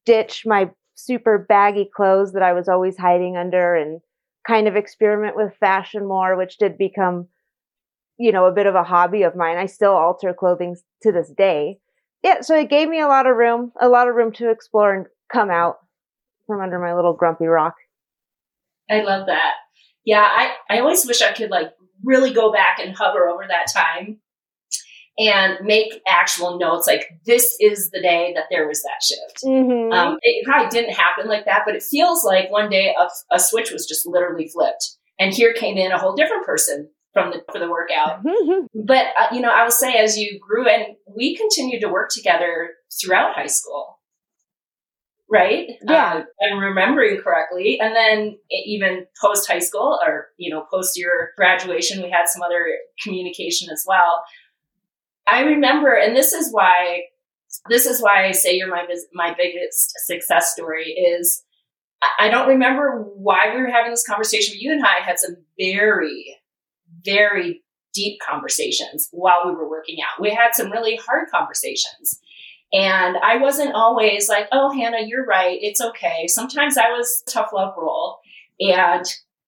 ditch 0.05 0.43
my 0.45 0.69
super 0.95 1.45
baggy 1.47 1.89
clothes 1.95 2.33
that 2.33 2.43
I 2.43 2.53
was 2.53 2.67
always 2.67 2.97
hiding 2.97 3.37
under 3.37 3.75
and 3.75 4.01
kind 4.47 4.67
of 4.67 4.75
experiment 4.75 5.35
with 5.35 5.55
fashion 5.59 6.07
more, 6.07 6.35
which 6.35 6.57
did 6.57 6.77
become 6.77 7.27
you 8.19 8.33
know, 8.33 8.45
a 8.45 8.51
bit 8.51 8.67
of 8.67 8.75
a 8.75 8.83
hobby 8.83 9.23
of 9.23 9.35
mine. 9.35 9.57
I 9.57 9.65
still 9.65 9.93
alter 9.93 10.33
clothing 10.33 10.75
to 11.03 11.11
this 11.11 11.31
day. 11.35 11.79
Yeah, 12.21 12.41
so 12.41 12.53
it 12.53 12.69
gave 12.69 12.89
me 12.89 12.99
a 12.99 13.07
lot 13.07 13.25
of 13.25 13.37
room, 13.37 13.71
a 13.79 13.87
lot 13.87 14.09
of 14.09 14.15
room 14.15 14.33
to 14.33 14.49
explore 14.49 14.93
and 14.93 15.05
come 15.31 15.49
out 15.49 15.77
from 16.45 16.61
under 16.61 16.77
my 16.79 16.93
little 16.93 17.13
grumpy 17.13 17.45
rock. 17.45 17.75
I 18.91 19.01
love 19.01 19.27
that. 19.27 19.53
Yeah, 20.05 20.21
I, 20.21 20.53
I 20.69 20.79
always 20.79 21.05
wish 21.05 21.21
I 21.21 21.33
could 21.33 21.49
like 21.49 21.71
really 22.03 22.33
go 22.33 22.51
back 22.51 22.79
and 22.79 22.95
hover 22.95 23.27
over 23.27 23.45
that 23.47 23.67
time 23.71 24.19
and 25.19 25.57
make 25.61 26.01
actual 26.07 26.57
notes 26.57 26.87
like 26.87 27.05
this 27.25 27.57
is 27.59 27.89
the 27.91 28.01
day 28.01 28.31
that 28.35 28.45
there 28.49 28.67
was 28.67 28.81
that 28.83 29.03
shift. 29.03 29.43
Mm-hmm. 29.43 29.91
Um, 29.91 30.17
it 30.21 30.45
probably 30.45 30.69
didn't 30.69 30.95
happen 30.95 31.27
like 31.27 31.45
that, 31.45 31.63
but 31.65 31.75
it 31.75 31.83
feels 31.83 32.23
like 32.23 32.49
one 32.49 32.69
day 32.69 32.95
a, 32.97 33.35
a 33.35 33.39
switch 33.39 33.71
was 33.71 33.85
just 33.85 34.07
literally 34.07 34.47
flipped, 34.47 34.97
and 35.19 35.33
here 35.33 35.53
came 35.53 35.77
in 35.77 35.91
a 35.91 35.99
whole 35.99 36.15
different 36.15 36.45
person 36.45 36.89
from 37.13 37.31
the 37.31 37.43
for 37.51 37.59
the 37.59 37.69
workout. 37.69 38.23
Mm-hmm. 38.23 38.83
But 38.85 39.07
uh, 39.19 39.27
you 39.33 39.41
know, 39.41 39.51
I 39.51 39.63
will 39.63 39.71
say 39.71 39.95
as 39.95 40.17
you 40.17 40.39
grew 40.39 40.67
and 40.67 40.95
we 41.15 41.35
continued 41.35 41.81
to 41.81 41.89
work 41.89 42.09
together 42.11 42.69
throughout 43.01 43.35
high 43.35 43.47
school 43.47 43.98
right? 45.31 45.69
Yeah. 45.87 46.21
Uh, 46.21 46.45
I'm 46.45 46.59
remembering 46.59 47.21
correctly. 47.21 47.79
And 47.79 47.95
then 47.95 48.37
even 48.51 49.05
post 49.21 49.49
high 49.49 49.59
school 49.59 49.99
or, 50.05 50.27
you 50.37 50.53
know, 50.53 50.65
post 50.71 50.97
your 50.97 51.29
graduation, 51.37 52.01
we 52.01 52.09
had 52.09 52.27
some 52.27 52.41
other 52.41 52.65
communication 53.03 53.69
as 53.71 53.83
well. 53.87 54.23
I 55.27 55.41
remember, 55.41 55.93
and 55.93 56.15
this 56.15 56.33
is 56.33 56.51
why, 56.51 57.01
this 57.69 57.85
is 57.85 58.01
why 58.01 58.25
I 58.25 58.31
say 58.31 58.55
you're 58.55 58.69
my, 58.69 58.85
my 59.13 59.35
biggest 59.37 59.93
success 60.05 60.51
story 60.53 60.91
is 60.91 61.43
I 62.17 62.29
don't 62.29 62.47
remember 62.47 63.03
why 63.15 63.53
we 63.53 63.61
were 63.61 63.67
having 63.67 63.91
this 63.91 64.07
conversation, 64.07 64.53
but 64.53 64.61
you 64.61 64.71
and 64.71 64.85
I 64.85 65.03
had 65.03 65.19
some 65.19 65.35
very, 65.59 66.37
very 67.03 67.61
deep 67.93 68.19
conversations 68.21 69.09
while 69.11 69.41
we 69.45 69.51
were 69.51 69.69
working 69.69 69.97
out. 70.01 70.21
We 70.21 70.29
had 70.29 70.53
some 70.53 70.71
really 70.71 70.97
hard 71.05 71.27
conversations. 71.29 72.19
And 72.71 73.17
I 73.17 73.37
wasn't 73.37 73.73
always 73.73 74.29
like, 74.29 74.47
oh, 74.51 74.71
Hannah, 74.71 75.05
you're 75.05 75.25
right. 75.25 75.57
It's 75.61 75.81
okay. 75.81 76.27
Sometimes 76.27 76.77
I 76.77 76.89
was 76.89 77.23
tough 77.27 77.49
love 77.53 77.73
role. 77.77 78.19
And 78.59 79.05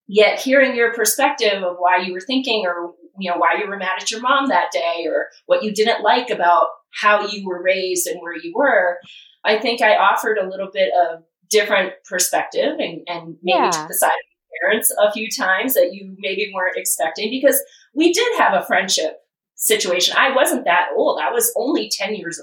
yet 0.08 0.40
hearing 0.40 0.76
your 0.76 0.94
perspective 0.94 1.64
of 1.64 1.78
why 1.78 1.98
you 1.98 2.14
were 2.14 2.22
thinking 2.22 2.64
or, 2.66 2.94
you 3.20 3.30
know, 3.30 3.38
why 3.38 3.56
you 3.60 3.68
were 3.68 3.78
mad 3.78 4.02
at 4.02 4.10
your 4.10 4.22
mom 4.22 4.50
that 4.50 4.72
day 4.72 5.06
or 5.06 5.28
what 5.46 5.64
you 5.64 5.72
didn't 5.72 6.02
like 6.02 6.30
about 6.30 6.68
how 7.02 7.28
you 7.28 7.48
were 7.48 7.62
raised 7.62 8.08
and 8.08 8.20
where 8.22 8.36
you 8.36 8.52
were, 8.56 8.98
I 9.44 9.60
think 9.60 9.82
I 9.82 9.96
offered 9.96 10.38
a 10.38 10.50
little 10.50 10.70
bit 10.74 10.92
of 10.94 11.24
different 11.50 11.94
perspective 12.06 12.78
and, 12.80 13.02
and 13.08 13.38
maybe 13.44 13.60
yeah. 13.60 13.70
to 13.70 13.86
the 13.88 13.94
side 13.94 14.08
of 14.08 14.62
parents 14.62 14.92
a 15.00 15.12
few 15.12 15.30
times 15.30 15.74
that 15.74 15.94
you 15.94 16.16
maybe 16.18 16.52
weren't 16.54 16.78
expecting 16.78 17.30
because 17.30 17.62
we 17.94 18.12
did 18.14 18.38
have 18.38 18.54
a 18.54 18.66
friendship 18.66 19.20
situation. 19.56 20.16
I 20.18 20.34
wasn't 20.34 20.66
that 20.66 20.90
old. 20.96 21.20
I 21.22 21.32
was 21.32 21.54
only 21.56 21.90
10 21.90 22.16
years 22.16 22.40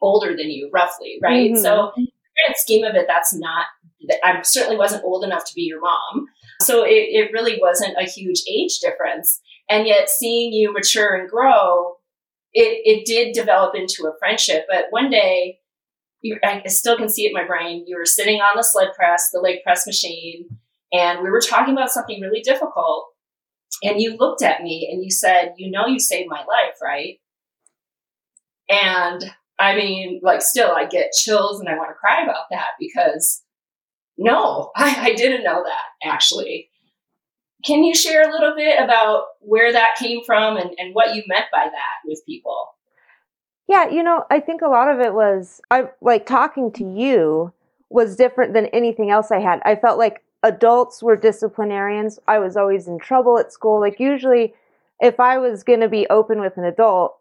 older 0.00 0.36
than 0.36 0.50
you, 0.50 0.70
roughly, 0.72 1.18
right? 1.22 1.52
Mm-hmm. 1.52 1.62
So, 1.62 1.92
grand 1.94 2.56
scheme 2.56 2.84
of 2.84 2.94
it, 2.94 3.06
that's 3.08 3.34
not. 3.34 3.66
I 4.24 4.40
certainly 4.42 4.78
wasn't 4.78 5.04
old 5.04 5.24
enough 5.24 5.44
to 5.44 5.54
be 5.54 5.62
your 5.62 5.80
mom, 5.80 6.26
so 6.62 6.84
it, 6.84 7.08
it 7.10 7.32
really 7.32 7.58
wasn't 7.60 7.96
a 7.98 8.04
huge 8.08 8.42
age 8.50 8.78
difference. 8.78 9.40
And 9.68 9.86
yet, 9.86 10.08
seeing 10.10 10.52
you 10.52 10.72
mature 10.72 11.14
and 11.14 11.28
grow, 11.28 11.96
it 12.52 12.80
it 12.84 13.04
did 13.04 13.34
develop 13.34 13.74
into 13.74 14.06
a 14.06 14.18
friendship. 14.18 14.66
But 14.68 14.86
one 14.90 15.10
day, 15.10 15.58
you, 16.22 16.38
I 16.42 16.62
still 16.66 16.96
can 16.96 17.08
see 17.08 17.24
it 17.24 17.28
in 17.28 17.34
my 17.34 17.46
brain. 17.46 17.84
You 17.86 17.96
were 17.96 18.06
sitting 18.06 18.40
on 18.40 18.56
the 18.56 18.62
sled 18.62 18.88
press, 18.96 19.30
the 19.32 19.40
leg 19.40 19.62
press 19.62 19.86
machine, 19.86 20.58
and 20.92 21.22
we 21.22 21.30
were 21.30 21.40
talking 21.40 21.74
about 21.74 21.90
something 21.90 22.20
really 22.20 22.40
difficult. 22.40 23.08
And 23.82 24.00
you 24.00 24.16
looked 24.16 24.42
at 24.42 24.62
me 24.62 24.88
and 24.90 25.04
you 25.04 25.10
said, 25.10 25.54
"You 25.56 25.70
know, 25.70 25.86
you 25.86 26.00
saved 26.00 26.28
my 26.28 26.40
life, 26.40 26.80
right?" 26.82 27.20
And 28.68 29.34
I 29.60 29.76
mean, 29.76 30.20
like, 30.22 30.42
still, 30.42 30.72
I 30.72 30.86
get 30.86 31.12
chills 31.12 31.60
and 31.60 31.68
I 31.68 31.76
want 31.76 31.90
to 31.90 31.94
cry 31.94 32.22
about 32.22 32.46
that 32.50 32.68
because 32.78 33.42
no, 34.16 34.70
I, 34.76 35.10
I 35.10 35.14
didn't 35.14 35.44
know 35.44 35.62
that 35.64 36.08
actually. 36.08 36.68
Can 37.64 37.84
you 37.84 37.94
share 37.94 38.22
a 38.26 38.32
little 38.32 38.54
bit 38.56 38.82
about 38.82 39.24
where 39.40 39.70
that 39.70 39.96
came 39.98 40.24
from 40.24 40.56
and, 40.56 40.70
and 40.78 40.94
what 40.94 41.14
you 41.14 41.22
meant 41.26 41.46
by 41.52 41.64
that 41.64 42.06
with 42.06 42.24
people? 42.24 42.68
Yeah, 43.68 43.88
you 43.88 44.02
know, 44.02 44.24
I 44.30 44.40
think 44.40 44.62
a 44.62 44.68
lot 44.68 44.88
of 44.88 44.98
it 44.98 45.14
was 45.14 45.60
I 45.70 45.84
like 46.00 46.26
talking 46.26 46.72
to 46.72 46.84
you 46.84 47.52
was 47.90 48.16
different 48.16 48.54
than 48.54 48.66
anything 48.66 49.10
else 49.10 49.30
I 49.30 49.40
had. 49.40 49.60
I 49.64 49.76
felt 49.76 49.98
like 49.98 50.24
adults 50.42 51.02
were 51.02 51.16
disciplinarians. 51.16 52.18
I 52.26 52.38
was 52.38 52.56
always 52.56 52.88
in 52.88 52.98
trouble 52.98 53.38
at 53.38 53.52
school. 53.52 53.78
Like 53.78 54.00
usually 54.00 54.54
if 55.00 55.20
I 55.20 55.38
was 55.38 55.62
going 55.62 55.80
to 55.80 55.88
be 55.88 56.06
open 56.08 56.40
with 56.40 56.56
an 56.56 56.64
adult, 56.64 57.16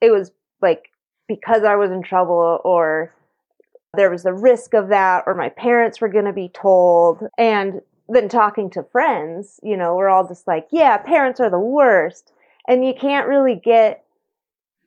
it 0.00 0.10
was 0.10 0.30
like 0.62 0.90
because 1.28 1.62
I 1.64 1.76
was 1.76 1.90
in 1.90 2.02
trouble 2.02 2.60
or 2.64 3.14
there 3.96 4.10
was 4.10 4.24
a 4.24 4.32
risk 4.32 4.74
of 4.74 4.88
that 4.88 5.24
or 5.26 5.34
my 5.34 5.48
parents 5.48 6.00
were 6.00 6.08
going 6.08 6.24
to 6.24 6.32
be 6.32 6.48
told. 6.48 7.22
And 7.38 7.80
then 8.08 8.28
talking 8.28 8.70
to 8.70 8.82
friends, 8.82 9.60
you 9.62 9.76
know, 9.76 9.94
we're 9.94 10.08
all 10.08 10.26
just 10.26 10.46
like, 10.46 10.66
yeah, 10.70 10.96
parents 10.98 11.40
are 11.40 11.50
the 11.50 11.58
worst. 11.58 12.32
And 12.68 12.84
you 12.84 12.94
can't 12.94 13.28
really 13.28 13.54
get 13.54 14.04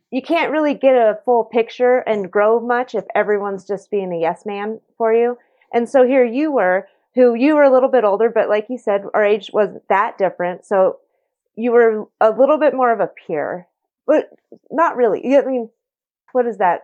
you 0.09 0.21
can't 0.21 0.51
really 0.51 0.73
get 0.73 0.95
a 0.95 1.19
full 1.25 1.43
picture 1.43 1.97
and 1.99 2.31
grow 2.31 2.61
much 2.61 2.95
if 2.95 3.03
everyone's 3.13 3.65
just 3.65 3.91
being 3.91 4.13
a 4.13 4.19
yes 4.19 4.45
man 4.45 4.79
for 4.97 5.13
you. 5.13 5.37
And 5.73 5.89
so 5.89 6.05
here 6.05 6.23
you 6.23 6.51
were, 6.51 6.87
who 7.13 7.33
you 7.33 7.55
were 7.55 7.63
a 7.63 7.71
little 7.71 7.89
bit 7.89 8.05
older, 8.05 8.29
but 8.29 8.47
like 8.47 8.67
you 8.69 8.77
said, 8.77 9.03
our 9.13 9.25
age 9.25 9.49
wasn't 9.51 9.87
that 9.89 10.17
different. 10.17 10.65
So 10.65 10.99
you 11.57 11.71
were 11.71 12.05
a 12.21 12.31
little 12.31 12.57
bit 12.57 12.73
more 12.73 12.93
of 12.93 13.01
a 13.01 13.07
peer, 13.27 13.67
but 14.05 14.29
not 14.71 14.95
really. 14.95 15.35
I 15.35 15.41
mean, 15.41 15.69
what 16.31 16.45
is 16.45 16.57
that 16.57 16.81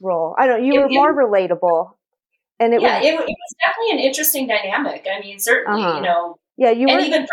role? 0.00 0.34
I 0.38 0.46
don't. 0.46 0.64
You 0.64 0.74
it, 0.74 0.82
were 0.82 0.88
more 0.88 1.10
it, 1.10 1.16
relatable, 1.16 1.92
and 2.58 2.74
it 2.74 2.80
yeah, 2.80 2.98
was, 2.98 3.06
it, 3.06 3.14
it, 3.14 3.18
was 3.18 3.54
definitely 3.62 3.92
an 3.92 3.98
interesting 4.00 4.46
dynamic. 4.46 5.06
I 5.10 5.20
mean, 5.20 5.38
certainly, 5.38 5.82
uh-huh. 5.82 5.96
you 5.96 6.02
know, 6.02 6.36
yeah, 6.56 6.70
you 6.70 6.88
and 6.88 6.98
were, 6.98 7.04
even 7.04 7.22
me, 7.22 7.28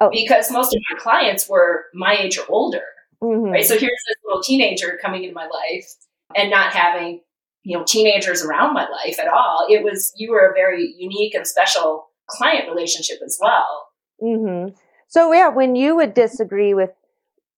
oh. 0.00 0.10
because 0.10 0.50
most 0.50 0.74
of 0.74 0.80
my 0.90 0.98
clients 0.98 1.48
were 1.48 1.86
my 1.94 2.16
age 2.16 2.38
or 2.38 2.44
older, 2.48 2.84
mm-hmm. 3.22 3.50
right? 3.50 3.64
So 3.64 3.74
here's 3.74 3.90
this 4.08 4.16
little 4.24 4.42
teenager 4.42 4.98
coming 5.02 5.24
into 5.24 5.34
my 5.34 5.46
life 5.46 5.92
and 6.36 6.50
not 6.50 6.72
having 6.72 7.20
you 7.62 7.76
know 7.76 7.84
teenagers 7.84 8.44
around 8.44 8.74
my 8.74 8.88
life 8.88 9.18
at 9.18 9.28
all. 9.28 9.66
It 9.68 9.82
was 9.82 10.12
you 10.16 10.30
were 10.30 10.50
a 10.50 10.54
very 10.54 10.94
unique 10.96 11.34
and 11.34 11.46
special 11.46 12.08
client 12.26 12.68
relationship 12.68 13.18
as 13.24 13.38
well. 13.40 13.88
Mm-hmm. 14.22 14.74
So 15.08 15.32
yeah, 15.32 15.48
when 15.48 15.74
you 15.74 15.96
would 15.96 16.14
disagree 16.14 16.74
with 16.74 16.90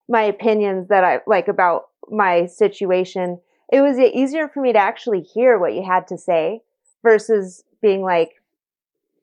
my 0.09 0.23
opinions 0.23 0.89
that 0.89 1.05
I 1.05 1.21
like 1.27 1.49
about 1.49 1.85
my 2.11 2.47
situation, 2.47 3.41
it 3.73 3.81
was 3.81 3.99
easier 3.99 4.49
for 4.49 4.61
me 4.61 4.73
to 4.73 4.79
actually 4.79 5.23
hear 5.23 5.59
what 5.59 5.75
you 5.75 5.83
had 5.83 6.07
to 6.09 6.19
say 6.19 6.63
versus 7.03 7.65
being 7.81 8.03
like, 8.03 8.43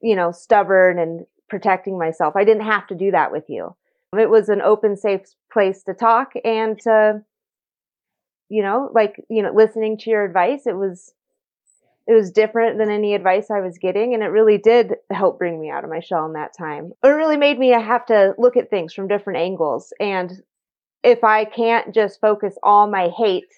you 0.02 0.16
know, 0.16 0.32
stubborn 0.32 1.00
and 1.00 1.26
protecting 1.50 1.98
myself. 1.98 2.36
I 2.36 2.44
didn't 2.44 2.66
have 2.66 2.88
to 2.88 2.96
do 2.96 3.12
that 3.12 3.32
with 3.32 3.50
you. 3.50 3.76
It 4.18 4.30
was 4.30 4.50
an 4.50 4.62
open, 4.62 4.98
safe 4.98 5.22
place 5.52 5.84
to 5.84 5.94
talk 5.94 6.34
and 6.44 6.80
to, 6.82 7.22
you 8.50 8.64
know, 8.64 8.90
like, 8.94 9.24
you 9.30 9.44
know, 9.44 9.54
listening 9.54 9.98
to 10.00 10.10
your 10.10 10.24
advice. 10.24 10.66
It 10.66 10.76
was, 10.76 11.14
it 12.08 12.14
was 12.14 12.32
different 12.32 12.80
than 12.80 12.90
any 12.90 13.14
advice 13.14 13.52
I 13.52 13.60
was 13.60 13.78
getting. 13.78 14.16
And 14.16 14.24
it 14.24 14.28
really 14.28 14.58
did 14.58 14.96
help 15.12 15.38
bring 15.38 15.62
me 15.62 15.70
out 15.70 15.84
of 15.84 15.92
my 15.92 16.00
shell 16.00 16.26
in 16.26 16.34
that 16.34 16.58
time. 16.58 16.92
It 17.04 17.08
really 17.08 17.38
made 17.38 17.60
me 17.60 17.70
have 17.70 18.06
to 18.08 18.34
look 18.40 18.58
at 18.58 18.72
things 18.72 18.94
from 18.94 19.08
different 19.08 19.38
angles 19.38 19.94
and 20.00 20.42
if 21.04 21.24
I 21.24 21.46
can't 21.46 21.94
just 21.94 22.20
focus 22.20 22.56
all 22.64 22.88
my 22.88 23.10
hate 23.18 23.52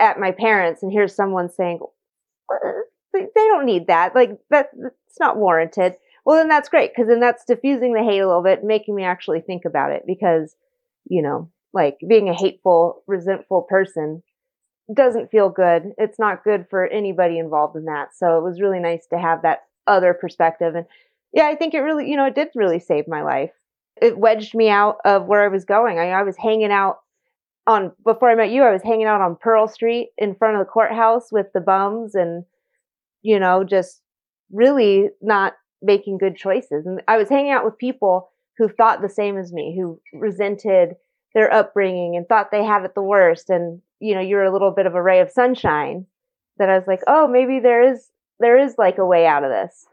at 0.00 0.18
my 0.18 0.30
parents 0.32 0.82
and 0.82 0.92
here's 0.92 1.14
someone 1.14 1.50
saying 1.50 1.80
they 3.12 3.26
don't 3.34 3.66
need 3.66 3.88
that 3.88 4.14
like 4.14 4.30
that 4.50 4.70
it's 5.06 5.20
not 5.20 5.36
warranted. 5.36 5.94
Well 6.24 6.36
then 6.36 6.48
that's 6.48 6.68
great 6.68 6.92
because 6.94 7.08
then 7.08 7.20
that's 7.20 7.44
diffusing 7.44 7.94
the 7.94 8.02
hate 8.02 8.20
a 8.20 8.26
little 8.26 8.42
bit 8.42 8.64
making 8.64 8.94
me 8.94 9.04
actually 9.04 9.40
think 9.40 9.64
about 9.64 9.90
it 9.90 10.04
because 10.06 10.54
you 11.08 11.22
know 11.22 11.50
like 11.72 11.98
being 12.08 12.28
a 12.28 12.34
hateful 12.34 13.02
resentful 13.06 13.62
person 13.62 14.22
doesn't 14.94 15.30
feel 15.30 15.50
good. 15.50 15.92
It's 15.98 16.18
not 16.18 16.44
good 16.44 16.66
for 16.70 16.86
anybody 16.86 17.38
involved 17.38 17.76
in 17.76 17.84
that. 17.86 18.16
So 18.16 18.38
it 18.38 18.42
was 18.42 18.60
really 18.60 18.78
nice 18.78 19.06
to 19.12 19.18
have 19.18 19.42
that 19.42 19.64
other 19.86 20.14
perspective. 20.14 20.74
And 20.74 20.86
yeah 21.32 21.46
i 21.46 21.54
think 21.54 21.74
it 21.74 21.80
really 21.80 22.08
you 22.08 22.16
know 22.16 22.26
it 22.26 22.34
did 22.34 22.48
really 22.54 22.80
save 22.80 23.08
my 23.08 23.22
life 23.22 23.50
it 24.02 24.18
wedged 24.18 24.54
me 24.54 24.68
out 24.68 24.98
of 25.04 25.26
where 25.26 25.44
I 25.44 25.48
was 25.48 25.64
going. 25.64 25.98
I, 25.98 26.10
I 26.10 26.22
was 26.22 26.36
hanging 26.36 26.72
out 26.72 26.98
on 27.66 27.92
before 28.04 28.30
I 28.30 28.34
met 28.34 28.50
you. 28.50 28.62
I 28.62 28.72
was 28.72 28.82
hanging 28.82 29.06
out 29.06 29.20
on 29.20 29.36
Pearl 29.40 29.68
Street 29.68 30.10
in 30.16 30.34
front 30.34 30.56
of 30.56 30.60
the 30.60 30.70
courthouse 30.70 31.30
with 31.30 31.46
the 31.52 31.60
bums, 31.60 32.14
and 32.14 32.44
you 33.22 33.38
know, 33.38 33.64
just 33.64 34.00
really 34.50 35.10
not 35.20 35.54
making 35.82 36.18
good 36.18 36.36
choices. 36.36 36.86
And 36.86 37.02
I 37.06 37.18
was 37.18 37.28
hanging 37.28 37.52
out 37.52 37.64
with 37.64 37.78
people 37.78 38.30
who 38.56 38.68
thought 38.68 39.02
the 39.02 39.08
same 39.08 39.38
as 39.38 39.52
me, 39.52 39.76
who 39.78 40.00
resented 40.12 40.96
their 41.34 41.52
upbringing 41.52 42.16
and 42.16 42.26
thought 42.26 42.50
they 42.50 42.64
had 42.64 42.84
it 42.84 42.94
the 42.94 43.02
worst. 43.02 43.50
And 43.50 43.80
you 44.00 44.14
know, 44.14 44.20
you're 44.20 44.44
a 44.44 44.52
little 44.52 44.72
bit 44.72 44.86
of 44.86 44.94
a 44.94 45.02
ray 45.02 45.20
of 45.20 45.30
sunshine. 45.30 46.06
That 46.58 46.68
I 46.68 46.76
was 46.76 46.88
like, 46.88 47.02
oh, 47.06 47.28
maybe 47.28 47.60
there 47.60 47.92
is 47.92 48.08
there 48.40 48.58
is 48.58 48.74
like 48.78 48.98
a 48.98 49.06
way 49.06 49.26
out 49.26 49.44
of 49.44 49.50
this. 49.50 49.86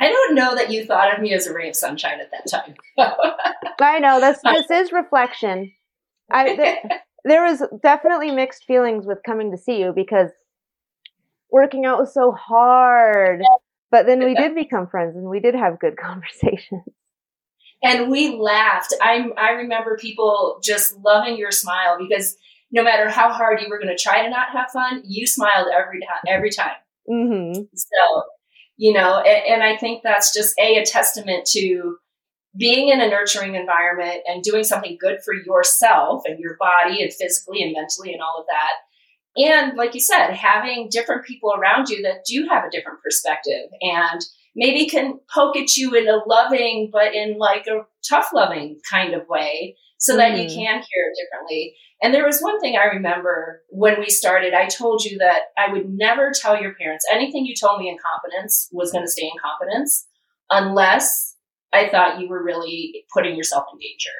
I 0.00 0.08
don't 0.08 0.34
know 0.34 0.54
that 0.54 0.70
you 0.70 0.84
thought 0.84 1.14
of 1.14 1.22
me 1.22 1.32
as 1.34 1.46
a 1.46 1.54
ray 1.54 1.68
of 1.68 1.76
sunshine 1.76 2.18
at 2.20 2.30
that 2.32 2.50
time. 2.50 2.74
I 3.80 4.00
know 4.00 4.20
this 4.20 4.40
this 4.42 4.70
is 4.70 4.92
reflection. 4.92 5.72
I 6.30 6.56
there, 6.56 6.76
there 7.24 7.44
was 7.44 7.62
definitely 7.82 8.30
mixed 8.30 8.64
feelings 8.64 9.06
with 9.06 9.18
coming 9.24 9.52
to 9.52 9.58
see 9.58 9.80
you 9.80 9.92
because 9.94 10.30
working 11.50 11.84
out 11.84 11.98
was 11.98 12.12
so 12.12 12.32
hard. 12.32 13.42
But 13.90 14.06
then 14.06 14.24
we 14.24 14.34
did 14.34 14.56
become 14.56 14.88
friends 14.88 15.14
and 15.16 15.28
we 15.28 15.38
did 15.38 15.54
have 15.54 15.78
good 15.78 15.96
conversations. 16.02 16.82
And 17.82 18.10
we 18.10 18.36
laughed. 18.36 18.94
I 19.00 19.26
I 19.38 19.50
remember 19.50 19.96
people 19.96 20.58
just 20.62 20.96
loving 21.04 21.36
your 21.36 21.52
smile 21.52 21.96
because 21.98 22.36
no 22.72 22.82
matter 22.82 23.08
how 23.08 23.32
hard 23.32 23.60
you 23.60 23.68
were 23.68 23.78
going 23.78 23.94
to 23.94 24.02
try 24.02 24.24
to 24.24 24.30
not 24.30 24.48
have 24.52 24.70
fun, 24.72 25.02
you 25.06 25.26
smiled 25.26 25.68
every 25.72 26.00
time. 26.00 26.22
Every 26.26 26.50
time. 26.50 26.72
Mm-hmm. 27.08 27.62
So, 27.74 28.22
you 28.76 28.92
know, 28.92 29.20
and, 29.20 29.54
and 29.54 29.62
I 29.62 29.76
think 29.76 30.02
that's 30.02 30.34
just 30.34 30.58
a 30.58 30.78
a 30.78 30.84
testament 30.84 31.46
to 31.52 31.96
being 32.56 32.88
in 32.88 33.00
a 33.00 33.08
nurturing 33.08 33.54
environment 33.54 34.22
and 34.26 34.42
doing 34.42 34.64
something 34.64 34.96
good 35.00 35.18
for 35.24 35.34
yourself 35.34 36.22
and 36.26 36.38
your 36.38 36.56
body 36.58 37.02
and 37.02 37.12
physically 37.12 37.62
and 37.62 37.72
mentally 37.72 38.12
and 38.12 38.22
all 38.22 38.38
of 38.38 38.46
that. 38.46 38.72
And 39.36 39.76
like 39.76 39.94
you 39.94 40.00
said, 40.00 40.32
having 40.32 40.88
different 40.90 41.24
people 41.24 41.52
around 41.52 41.88
you 41.88 42.02
that 42.02 42.24
do 42.24 42.46
have 42.48 42.64
a 42.64 42.70
different 42.70 43.02
perspective 43.02 43.68
and 43.80 44.20
maybe 44.54 44.86
can 44.86 45.18
poke 45.32 45.56
at 45.56 45.76
you 45.76 45.94
in 45.94 46.08
a 46.08 46.22
loving, 46.26 46.90
but 46.92 47.12
in 47.14 47.38
like 47.38 47.66
a 47.66 47.80
tough 48.08 48.28
loving 48.32 48.78
kind 48.88 49.14
of 49.14 49.26
way 49.28 49.76
so 50.04 50.18
that 50.18 50.32
you 50.36 50.44
mm-hmm. 50.44 50.54
can 50.54 50.74
hear 50.74 51.04
it 51.10 51.16
differently. 51.18 51.74
And 52.02 52.12
there 52.12 52.26
was 52.26 52.42
one 52.42 52.60
thing 52.60 52.76
I 52.76 52.94
remember 52.94 53.62
when 53.70 53.98
we 53.98 54.10
started, 54.10 54.52
I 54.52 54.66
told 54.66 55.02
you 55.02 55.16
that 55.18 55.44
I 55.56 55.72
would 55.72 55.88
never 55.88 56.30
tell 56.30 56.60
your 56.60 56.74
parents 56.74 57.06
anything 57.10 57.46
you 57.46 57.54
told 57.54 57.80
me 57.80 57.88
in 57.88 57.96
confidence 57.96 58.68
was 58.70 58.92
going 58.92 59.04
to 59.04 59.10
stay 59.10 59.24
in 59.24 59.40
confidence 59.42 60.06
unless 60.50 61.36
I 61.72 61.88
thought 61.88 62.20
you 62.20 62.28
were 62.28 62.44
really 62.44 63.06
putting 63.14 63.34
yourself 63.34 63.64
in 63.72 63.78
danger. 63.78 64.10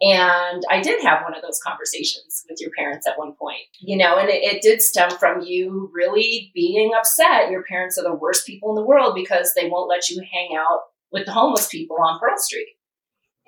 And 0.00 0.64
I 0.68 0.82
did 0.82 1.00
have 1.04 1.22
one 1.22 1.36
of 1.36 1.42
those 1.42 1.60
conversations 1.64 2.44
with 2.50 2.60
your 2.60 2.70
parents 2.76 3.06
at 3.06 3.16
one 3.16 3.34
point, 3.34 3.62
you 3.78 3.96
know, 3.96 4.18
and 4.18 4.28
it, 4.28 4.42
it, 4.42 4.60
did 4.60 4.82
stem 4.82 5.10
from 5.10 5.42
you 5.42 5.88
really 5.94 6.50
being 6.52 6.90
upset. 6.98 7.50
Your 7.50 7.62
parents 7.62 7.96
are 7.96 8.02
the 8.02 8.12
worst 8.12 8.44
people 8.44 8.70
in 8.70 8.74
the 8.74 8.84
world 8.84 9.14
because 9.14 9.54
they 9.54 9.70
won't 9.70 9.88
let 9.88 10.10
you 10.10 10.20
hang 10.20 10.58
out 10.58 10.80
with 11.12 11.24
the 11.24 11.32
homeless 11.32 11.68
people 11.68 11.96
on 12.02 12.18
Pearl 12.18 12.36
Street. 12.36 12.76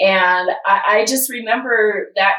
And 0.00 0.50
I, 0.64 0.82
I 0.86 1.04
just 1.04 1.30
remember 1.30 2.12
that 2.16 2.34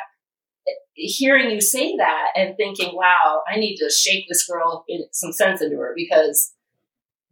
hearing 0.93 1.49
you 1.49 1.61
say 1.61 1.95
that 1.97 2.27
and 2.35 2.55
thinking, 2.57 2.95
wow, 2.95 3.43
I 3.51 3.57
need 3.57 3.77
to 3.77 3.89
shake 3.89 4.25
this 4.27 4.45
girl 4.45 4.85
in 4.87 5.05
some 5.11 5.31
sense 5.31 5.61
into 5.61 5.77
her 5.77 5.93
because 5.95 6.51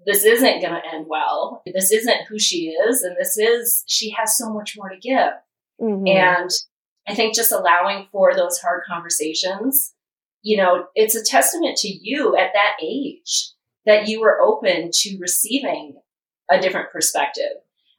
this 0.05 0.23
isn't 0.23 0.61
going 0.61 0.73
to 0.73 0.93
end 0.93 1.05
well. 1.07 1.63
This 1.73 1.91
isn't 1.91 2.27
who 2.29 2.39
she 2.39 2.69
is. 2.69 3.01
And 3.01 3.15
this 3.19 3.37
is, 3.37 3.83
she 3.87 4.11
has 4.11 4.37
so 4.37 4.53
much 4.53 4.75
more 4.77 4.89
to 4.89 4.97
give. 4.97 5.33
Mm-hmm. 5.81 6.07
And 6.07 6.49
I 7.07 7.13
think 7.13 7.35
just 7.35 7.51
allowing 7.51 8.07
for 8.11 8.33
those 8.33 8.59
hard 8.59 8.83
conversations, 8.87 9.93
you 10.41 10.57
know, 10.57 10.85
it's 10.95 11.15
a 11.15 11.23
testament 11.23 11.77
to 11.77 11.89
you 11.89 12.35
at 12.37 12.53
that 12.53 12.77
age 12.81 13.51
that 13.85 14.07
you 14.07 14.21
were 14.21 14.41
open 14.41 14.91
to 14.93 15.17
receiving 15.19 15.95
a 16.49 16.59
different 16.59 16.91
perspective. 16.91 17.51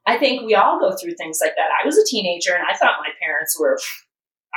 I 0.09 0.17
think 0.17 0.47
we 0.47 0.55
all 0.55 0.81
go 0.81 0.97
through 0.97 1.17
things 1.17 1.39
like 1.43 1.55
that. 1.57 1.69
I 1.69 1.85
was 1.85 1.99
a 1.99 2.07
teenager 2.07 2.55
and 2.55 2.65
I 2.65 2.75
thought 2.75 3.05
my 3.05 3.11
parents 3.21 3.61
were, 3.61 3.79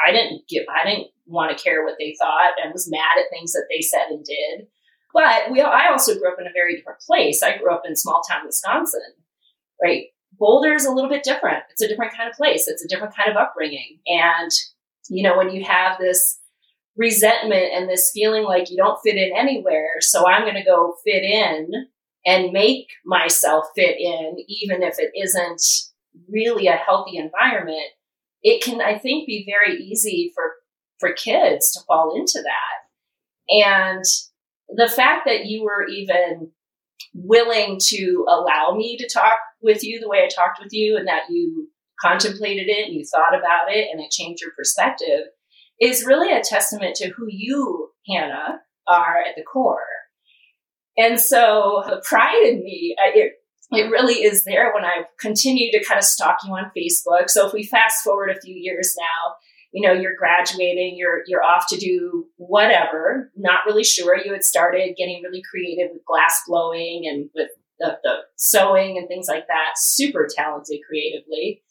I 0.08 0.12
didn't 0.12 0.48
give, 0.48 0.63
I 0.74 0.89
didn't 0.89 1.08
want 1.25 1.55
to 1.55 1.62
care 1.62 1.84
what 1.84 1.96
they 2.00 2.15
thought 2.17 2.51
and 2.63 2.72
was 2.72 2.89
mad 2.89 3.20
at 3.20 3.29
things 3.29 3.51
that 3.51 3.65
they 3.70 3.81
said 3.81 4.08
and 4.10 4.24
did. 4.24 4.67
But 5.13 5.51
we, 5.51 5.60
I 5.60 5.89
also 5.91 6.17
grew 6.17 6.31
up 6.31 6.39
in 6.39 6.48
a 6.48 6.53
very 6.53 6.77
different 6.77 7.01
place. 7.01 7.43
I 7.43 7.58
grew 7.58 7.70
up 7.70 7.84
in 7.86 7.98
small 7.98 8.22
town 8.29 8.46
Wisconsin, 8.46 9.01
right? 9.84 10.05
Boulder 10.39 10.74
is 10.74 10.86
a 10.86 10.91
little 10.93 11.10
bit 11.10 11.25
different. 11.25 11.63
It's 11.70 11.81
a 11.81 11.88
different 11.89 12.15
kind 12.15 12.29
of 12.29 12.38
place. 12.38 12.70
It's 12.70 12.86
a 12.86 12.88
different 12.88 13.13
kind 13.13 13.29
of 13.29 13.36
upbringing. 13.36 14.00
And, 14.08 14.51
you 15.10 15.22
know, 15.22 15.38
when 15.38 15.51
you 15.51 15.65
have 15.65 16.00
this 16.00 16.39
resentment 16.96 17.74
and 17.74 17.89
this 17.89 18.12
feeling 18.13 18.43
like 18.43 18.72
you 18.72 18.77
don't 18.77 19.01
fit 19.03 19.17
in 19.17 19.36
anywhere, 19.36 20.00
so 20.00 20.25
I'm 20.25 20.43
going 20.43 20.55
to 20.55 20.63
go 20.63 20.96
fit 21.03 21.24
in 21.24 21.72
and 22.25 22.51
make 22.51 22.88
myself 23.05 23.66
fit 23.75 24.00
in, 24.00 24.38
even 24.48 24.84
if 24.84 24.96
it 25.00 25.12
isn't 25.16 25.62
really 26.29 26.68
a 26.68 26.74
healthy 26.74 27.18
environment, 27.18 27.88
it 28.44 28.64
can, 28.64 28.81
I 28.81 28.98
think, 28.98 29.27
be 29.27 29.46
very 29.48 29.77
easy 29.77 30.31
for, 30.36 30.44
for 31.00 31.14
kids 31.14 31.72
to 31.72 31.79
fall 31.88 32.16
into 32.16 32.42
that. 32.44 33.66
And 33.66 34.03
the 34.70 34.88
fact 34.88 35.24
that 35.25 35.46
you 35.46 35.64
were 35.64 35.88
even 35.88 36.51
willing 37.14 37.79
to 37.81 38.25
allow 38.29 38.74
me 38.75 38.98
to 38.98 39.10
talk 39.10 39.38
with 39.62 39.84
you 39.84 40.00
the 40.00 40.07
way 40.07 40.24
I 40.24 40.27
talked 40.27 40.60
with 40.62 40.72
you 40.72 40.98
and 40.98 41.07
that 41.07 41.24
you 41.29 41.70
contemplated 42.01 42.68
it 42.68 42.88
and 42.88 42.96
you 42.96 43.03
thought 43.05 43.38
about 43.38 43.70
it 43.70 43.88
and 43.92 44.01
it 44.01 44.12
changed 44.12 44.42
your 44.42 44.51
perspective 44.57 45.25
is 45.79 46.05
really 46.05 46.31
a 46.31 46.42
testament 46.42 46.96
to 46.96 47.10
who 47.10 47.25
you, 47.27 47.90
Hannah, 48.07 48.62
are 48.88 49.18
at 49.27 49.36
the 49.36 49.44
core. 49.44 49.79
And 50.98 51.20
so 51.20 51.84
the 51.88 52.01
pride 52.08 52.44
in 52.44 52.64
me, 52.64 52.96
it, 53.00 53.34
it 53.72 53.90
really 53.90 54.24
is 54.24 54.44
there 54.44 54.74
when 54.74 54.84
I 54.84 55.04
continue 55.20 55.72
to 55.72 55.84
kind 55.84 55.98
of 55.98 56.04
stalk 56.04 56.40
you 56.46 56.51
on 56.51 56.72
Facebook. 56.77 57.30
So 57.30 57.48
if 57.48 57.54
we 57.54 57.64
fast 57.64 58.04
forward 58.04 58.30
a 58.30 58.40
few 58.40 58.56
years 58.56 58.96
now, 59.00 59.36
you 59.72 59.88
know 59.88 59.94
you're 59.94 60.16
graduating 60.18 60.96
you're 60.98 61.24
you're 61.27 61.44
off 61.44 61.66
to 61.70 61.77
do 61.77 62.27
whatever 62.38 63.32
not 63.36 63.62
really 63.66 63.84
sure 63.84 64.18
you 64.18 64.34
had 64.34 64.44
started 64.44 64.96
getting 64.98 65.22
really 65.24 65.42
creative 65.50 65.92
with 65.94 66.06
glass 66.06 66.42
blowing 66.48 67.04
and 67.08 67.30
with 67.34 67.50
the, 67.80 67.98
the 68.04 68.16
sewing 68.36 68.98
and 68.98 69.08
things 69.08 69.27
like 69.27 69.48
that 69.48 69.74
super 69.77 70.27
talented 70.30 70.80
creatively 70.88 71.64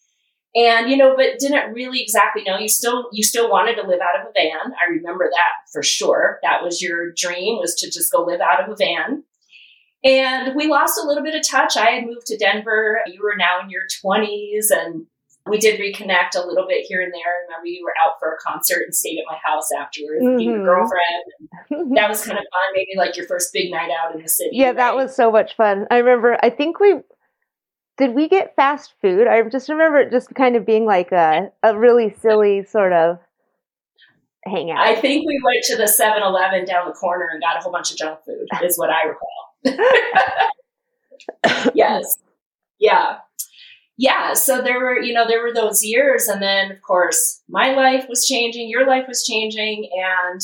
and 0.55 0.91
you 0.91 0.97
know 0.97 1.15
but 1.17 1.39
didn't 1.39 1.73
really 1.73 2.03
exactly 2.03 2.43
know 2.43 2.59
you 2.59 2.69
still 2.69 3.09
you 3.13 3.23
still 3.23 3.51
wanted 3.51 3.77
to 3.77 3.87
live 3.87 4.01
out 4.01 4.21
of 4.21 4.27
a 4.27 4.33
van 4.37 4.73
i 4.81 4.91
remember 4.91 5.29
that 5.31 5.53
for 5.73 5.83
sure 5.83 6.39
that 6.43 6.63
was 6.63 6.83
your 6.83 7.13
dream 7.13 7.59
was 7.59 7.75
to 7.75 7.91
just 7.91 8.11
go 8.11 8.23
live 8.23 8.41
out 8.41 8.63
of 8.63 8.71
a 8.71 8.77
van 8.77 9.23
and 10.03 10.57
we 10.57 10.67
lost 10.67 10.99
a 11.03 11.07
little 11.07 11.23
bit 11.23 11.35
of 11.35 11.47
touch 11.49 11.77
i 11.77 11.91
had 11.91 12.05
moved 12.05 12.27
to 12.27 12.37
denver 12.37 12.99
you 13.07 13.21
were 13.23 13.37
now 13.37 13.61
in 13.63 13.71
your 13.71 13.83
20s 14.05 14.71
and 14.71 15.07
we 15.49 15.59
did 15.59 15.81
reconnect 15.81 16.37
a 16.37 16.47
little 16.47 16.67
bit 16.67 16.85
here 16.87 17.01
and 17.01 17.13
there. 17.13 17.21
I 17.21 17.45
remember 17.45 17.67
you 17.67 17.83
were 17.85 17.95
out 18.07 18.15
for 18.21 18.33
a 18.33 18.37
concert 18.39 18.83
and 18.85 18.95
stayed 18.95 19.19
at 19.19 19.25
my 19.27 19.39
house 19.45 19.69
afterwards, 19.73 20.23
mm-hmm. 20.23 20.37
being 20.37 20.55
a 20.55 20.65
girlfriend. 20.65 21.95
that 21.97 22.09
was 22.09 22.25
kind 22.25 22.39
of 22.39 22.45
fun. 22.45 22.69
Maybe 22.75 22.91
like 22.97 23.17
your 23.17 23.27
first 23.27 23.53
big 23.53 23.71
night 23.71 23.91
out 23.91 24.15
in 24.15 24.23
the 24.23 24.29
city. 24.29 24.51
Yeah, 24.53 24.69
right? 24.69 24.77
that 24.77 24.97
was 24.97 25.15
so 25.15 25.31
much 25.31 25.57
fun. 25.57 25.87
I 25.91 25.99
remember. 25.99 26.39
I 26.43 26.51
think 26.51 26.79
we 26.79 27.01
did 28.01 28.15
we 28.15 28.29
get 28.29 28.57
fast 28.57 28.95
food. 29.01 29.29
I 29.29 29.41
just 29.49 29.69
remember 29.69 29.99
it 29.99 30.11
just 30.11 30.35
kind 30.35 30.57
of 30.57 30.67
being 30.67 30.87
like 30.87 31.13
a 31.13 31.53
a 31.63 31.79
really 31.79 32.13
silly 32.21 32.65
sort 32.65 32.93
of 32.93 33.19
hangout. 34.45 34.79
I 34.79 34.97
think 34.97 35.27
we 35.27 35.41
went 35.45 35.63
to 35.65 35.77
the 35.77 35.85
7-Eleven 35.85 36.65
down 36.65 36.89
the 36.89 36.95
corner 36.95 37.29
and 37.31 37.41
got 37.41 37.59
a 37.59 37.61
whole 37.61 37.71
bunch 37.71 37.93
of 37.93 37.99
junk 37.99 38.19
food. 38.27 38.49
Is 38.65 38.77
what 38.79 38.91
I 38.91 39.05
recall. 39.05 40.51
yes. 41.75 42.17
Yeah 42.79 43.19
yeah, 44.01 44.33
so 44.33 44.63
there 44.63 44.81
were, 44.81 44.99
you 44.99 45.13
know, 45.13 45.29
there 45.29 45.43
were 45.43 45.53
those 45.53 45.85
years. 45.85 46.27
And 46.27 46.41
then, 46.41 46.73
of 46.73 46.81
course, 46.81 47.43
my 47.51 47.75
life 47.75 48.07
was 48.09 48.25
changing, 48.27 48.71
your 48.71 48.87
life 48.87 49.05
was 49.07 49.27
changing. 49.27 49.91
And 49.93 50.41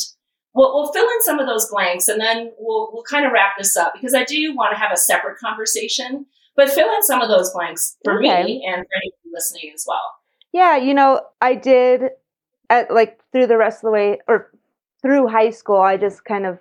we'll, 0.52 0.74
we'll 0.74 0.92
fill 0.92 1.08
in 1.08 1.22
some 1.22 1.38
of 1.38 1.46
those 1.46 1.70
blanks 1.70 2.06
and 2.06 2.20
then 2.20 2.52
we'll, 2.58 2.90
we'll 2.92 3.02
kind 3.04 3.24
of 3.24 3.32
wrap 3.32 3.52
this 3.56 3.74
up 3.74 3.94
because 3.94 4.12
I 4.12 4.24
do 4.24 4.54
want 4.54 4.74
to 4.74 4.78
have 4.78 4.92
a 4.92 4.98
separate 4.98 5.38
conversation, 5.38 6.26
but 6.56 6.70
fill 6.70 6.88
in 6.88 7.02
some 7.02 7.20
of 7.20 7.28
those 7.28 7.52
blanks 7.52 7.96
for 8.04 8.18
okay. 8.18 8.44
me 8.44 8.64
and 8.66 8.84
for 8.84 8.96
anyone 8.96 9.32
listening 9.32 9.72
as 9.74 9.84
well. 9.86 10.14
Yeah, 10.52 10.76
you 10.76 10.94
know, 10.94 11.20
I 11.40 11.54
did 11.54 12.10
at 12.70 12.90
like 12.90 13.20
through 13.32 13.46
the 13.46 13.56
rest 13.56 13.78
of 13.78 13.82
the 13.82 13.90
way 13.90 14.18
or 14.26 14.50
through 15.02 15.28
high 15.28 15.50
school, 15.50 15.80
I 15.80 15.96
just 15.96 16.24
kind 16.24 16.46
of 16.46 16.58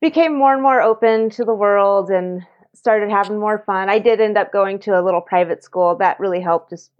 became 0.00 0.36
more 0.36 0.52
and 0.52 0.62
more 0.62 0.82
open 0.82 1.30
to 1.30 1.44
the 1.44 1.54
world 1.54 2.10
and 2.10 2.42
started 2.74 3.10
having 3.10 3.38
more 3.38 3.62
fun. 3.66 3.88
I 3.88 3.98
did 3.98 4.20
end 4.20 4.38
up 4.38 4.52
going 4.52 4.78
to 4.80 4.98
a 4.98 5.02
little 5.02 5.20
private 5.20 5.62
school. 5.62 5.96
That 5.96 6.20
really 6.20 6.40
helped 6.40 6.70
just 6.70 6.90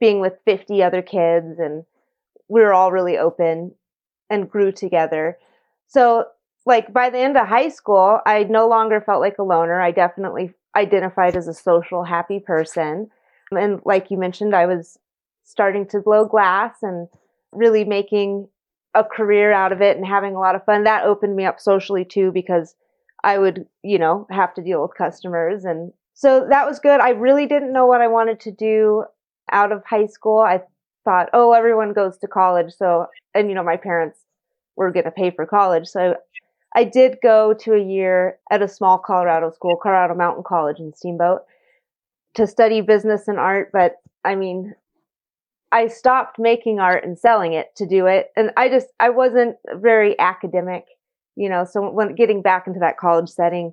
being 0.00 0.20
with 0.20 0.34
50 0.44 0.82
other 0.82 1.02
kids 1.02 1.58
and 1.58 1.84
we 2.48 2.60
were 2.60 2.74
all 2.74 2.92
really 2.92 3.18
open 3.18 3.72
and 4.30 4.50
grew 4.50 4.72
together. 4.72 5.38
So 5.88 6.26
like 6.64 6.92
by 6.92 7.10
the 7.10 7.18
end 7.18 7.36
of 7.36 7.46
high 7.46 7.68
school, 7.68 8.20
I 8.26 8.44
no 8.44 8.68
longer 8.68 9.00
felt 9.00 9.20
like 9.20 9.38
a 9.38 9.42
loner. 9.42 9.80
I 9.80 9.90
definitely 9.90 10.52
identified 10.76 11.36
as 11.36 11.48
a 11.48 11.54
social 11.54 12.04
happy 12.04 12.38
person. 12.38 13.10
And 13.50 13.80
like 13.84 14.10
you 14.10 14.18
mentioned, 14.18 14.54
I 14.54 14.66
was 14.66 14.98
starting 15.44 15.86
to 15.88 16.00
blow 16.00 16.26
glass 16.26 16.76
and 16.82 17.08
really 17.52 17.84
making 17.84 18.48
a 18.94 19.04
career 19.04 19.52
out 19.52 19.72
of 19.72 19.80
it 19.80 19.96
and 19.96 20.06
having 20.06 20.34
a 20.34 20.40
lot 20.40 20.54
of 20.54 20.64
fun. 20.64 20.84
That 20.84 21.04
opened 21.04 21.34
me 21.34 21.44
up 21.44 21.60
socially 21.60 22.04
too 22.04 22.30
because 22.32 22.74
I 23.24 23.38
would, 23.38 23.66
you 23.82 23.98
know, 23.98 24.26
have 24.30 24.54
to 24.54 24.62
deal 24.62 24.82
with 24.82 24.96
customers. 24.96 25.64
And 25.64 25.92
so 26.14 26.46
that 26.48 26.66
was 26.66 26.78
good. 26.78 27.00
I 27.00 27.10
really 27.10 27.46
didn't 27.46 27.72
know 27.72 27.86
what 27.86 28.00
I 28.00 28.08
wanted 28.08 28.40
to 28.40 28.50
do 28.50 29.04
out 29.50 29.72
of 29.72 29.84
high 29.84 30.06
school. 30.06 30.38
I 30.38 30.62
thought, 31.04 31.30
oh, 31.32 31.52
everyone 31.52 31.92
goes 31.92 32.18
to 32.18 32.26
college. 32.26 32.72
So, 32.72 33.06
and, 33.34 33.48
you 33.48 33.54
know, 33.54 33.62
my 33.62 33.76
parents 33.76 34.18
were 34.76 34.90
going 34.92 35.04
to 35.04 35.10
pay 35.10 35.30
for 35.30 35.46
college. 35.46 35.86
So 35.86 36.16
I 36.76 36.84
did 36.84 37.18
go 37.22 37.54
to 37.54 37.72
a 37.72 37.82
year 37.82 38.38
at 38.50 38.60
a 38.60 38.68
small 38.68 38.98
Colorado 38.98 39.50
school, 39.50 39.76
Colorado 39.82 40.14
Mountain 40.14 40.44
College 40.46 40.78
in 40.78 40.92
Steamboat. 40.94 41.40
to 42.34 42.46
study 42.46 42.82
business 42.82 43.28
and 43.28 43.38
art, 43.38 43.70
but 43.72 43.96
I 44.22 44.34
mean, 44.34 44.74
I 45.72 45.86
stopped 45.88 46.38
making 46.38 46.80
art 46.80 47.02
and 47.02 47.18
selling 47.18 47.54
it 47.54 47.74
to 47.76 47.86
do 47.86 48.04
it. 48.06 48.30
And 48.36 48.50
I 48.58 48.68
just, 48.68 48.88
I 49.00 49.08
wasn't 49.08 49.56
very 49.72 50.18
academic, 50.18 50.84
you 51.34 51.48
know, 51.48 51.64
so 51.64 51.90
when 51.90 52.14
getting 52.14 52.42
back 52.42 52.66
into 52.66 52.80
that 52.80 52.98
college 52.98 53.30
setting, 53.30 53.72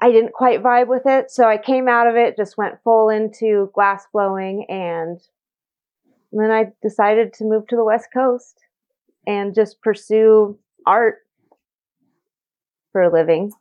I 0.00 0.10
didn't 0.10 0.32
quite 0.32 0.62
vibe 0.62 0.86
with 0.86 1.02
it. 1.04 1.30
So 1.30 1.46
I 1.46 1.58
came 1.58 1.88
out 1.88 2.06
of 2.06 2.16
it, 2.16 2.38
just 2.38 2.56
went 2.56 2.82
full 2.82 3.10
into 3.10 3.70
glass 3.74 4.06
blowing 4.14 4.64
and 4.70 5.20
then 6.32 6.50
I 6.50 6.72
decided 6.82 7.34
to 7.34 7.44
move 7.44 7.66
to 7.66 7.76
the 7.76 7.84
West 7.84 8.08
Coast 8.14 8.60
and 9.26 9.54
just 9.54 9.82
pursue 9.82 10.58
art 10.86 11.18
for 12.92 13.02
a 13.02 13.12
living. 13.12 13.52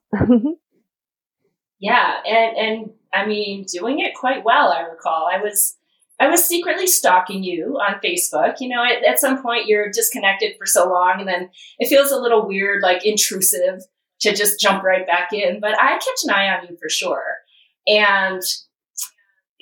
yeah, 1.79 2.15
and 2.25 2.57
and 2.57 2.91
I 3.13 3.25
mean 3.25 3.65
doing 3.65 3.99
it 3.99 4.15
quite 4.15 4.43
well. 4.43 4.71
I 4.71 4.81
recall 4.81 5.29
I 5.31 5.41
was 5.41 5.75
I 6.19 6.27
was 6.27 6.43
secretly 6.43 6.87
stalking 6.87 7.43
you 7.43 7.77
on 7.79 7.99
Facebook. 8.03 8.55
You 8.59 8.69
know, 8.69 8.83
at, 8.83 9.03
at 9.03 9.19
some 9.19 9.41
point 9.41 9.67
you're 9.67 9.91
disconnected 9.91 10.55
for 10.57 10.65
so 10.65 10.89
long, 10.89 11.19
and 11.19 11.27
then 11.27 11.49
it 11.79 11.89
feels 11.89 12.11
a 12.11 12.19
little 12.19 12.47
weird, 12.47 12.81
like 12.81 13.05
intrusive, 13.05 13.81
to 14.21 14.33
just 14.33 14.59
jump 14.59 14.83
right 14.83 15.05
back 15.05 15.31
in. 15.31 15.59
But 15.59 15.79
I 15.79 15.91
kept 15.91 16.23
an 16.23 16.31
eye 16.31 16.49
on 16.49 16.67
you 16.67 16.77
for 16.77 16.89
sure. 16.89 17.37
And 17.85 18.41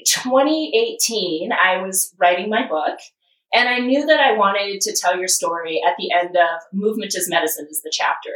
2018, 0.06 1.52
I 1.52 1.82
was 1.82 2.14
writing 2.18 2.50
my 2.50 2.68
book, 2.68 3.00
and 3.54 3.68
I 3.68 3.80
knew 3.80 4.06
that 4.06 4.20
I 4.20 4.38
wanted 4.38 4.82
to 4.82 4.96
tell 4.96 5.18
your 5.18 5.28
story 5.28 5.82
at 5.86 5.96
the 5.98 6.12
end 6.12 6.36
of 6.38 6.62
Movement 6.74 7.16
is 7.16 7.30
Medicine 7.30 7.68
is 7.70 7.82
the 7.82 7.92
chapter. 7.92 8.32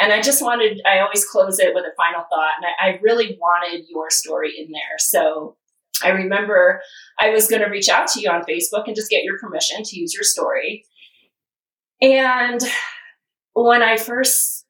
And 0.00 0.12
I 0.12 0.20
just 0.20 0.42
wanted, 0.42 0.80
I 0.86 1.00
always 1.00 1.24
close 1.24 1.58
it 1.58 1.74
with 1.74 1.84
a 1.84 1.94
final 1.96 2.24
thought. 2.30 2.52
And 2.56 2.66
I, 2.80 2.90
I 2.90 3.00
really 3.02 3.36
wanted 3.40 3.86
your 3.88 4.10
story 4.10 4.54
in 4.56 4.70
there. 4.70 4.98
So 4.98 5.56
I 6.04 6.10
remember 6.10 6.80
I 7.18 7.30
was 7.30 7.48
going 7.48 7.62
to 7.62 7.68
reach 7.68 7.88
out 7.88 8.06
to 8.08 8.20
you 8.20 8.30
on 8.30 8.44
Facebook 8.44 8.84
and 8.86 8.94
just 8.94 9.10
get 9.10 9.24
your 9.24 9.38
permission 9.38 9.82
to 9.82 9.98
use 9.98 10.14
your 10.14 10.22
story. 10.22 10.84
And 12.00 12.60
when 13.54 13.82
I 13.82 13.96
first 13.96 14.66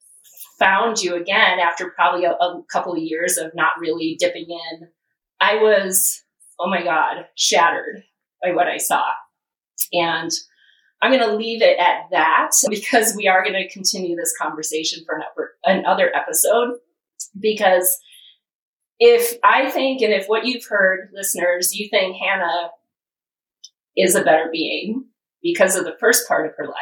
found 0.59 1.03
you 1.03 1.15
again 1.15 1.61
after 1.61 1.91
probably 1.91 2.25
a, 2.25 2.33
a 2.33 2.63
couple 2.73 2.93
of 2.93 3.03
years 3.03 3.37
of 3.37 3.53
not 3.55 3.73
really 3.79 4.17
dipping 4.19 4.47
in, 4.49 4.89
I 5.41 5.57
was, 5.57 6.23
oh 6.59 6.71
my 6.71 6.83
God, 6.83 7.27
shattered 7.37 8.03
by 8.43 8.53
what 8.53 8.67
I 8.67 8.79
saw. 8.79 9.05
And 9.93 10.31
I'm 11.01 11.13
going 11.13 11.29
to 11.29 11.37
leave 11.37 11.63
it 11.63 11.79
at 11.79 12.11
that 12.11 12.51
because 12.71 13.15
we 13.15 13.29
are 13.29 13.43
going 13.43 13.55
to 13.55 13.73
continue 13.73 14.17
this 14.17 14.35
conversation 14.41 15.05
for 15.07 15.23
another 15.65 16.13
episode. 16.15 16.79
Because 17.39 17.99
if 18.99 19.39
I 19.45 19.71
think, 19.71 20.03
and 20.03 20.13
if 20.13 20.27
what 20.27 20.45
you've 20.45 20.67
heard, 20.67 21.11
listeners, 21.13 21.75
you 21.75 21.89
think 21.89 22.17
Hannah 22.17 22.71
is 23.97 24.15
a 24.15 24.23
better 24.23 24.49
being 24.53 25.07
because 25.43 25.77
of 25.77 25.85
the 25.85 25.97
first 26.01 26.27
part 26.27 26.47
of 26.47 26.53
her 26.57 26.67
life, 26.67 26.75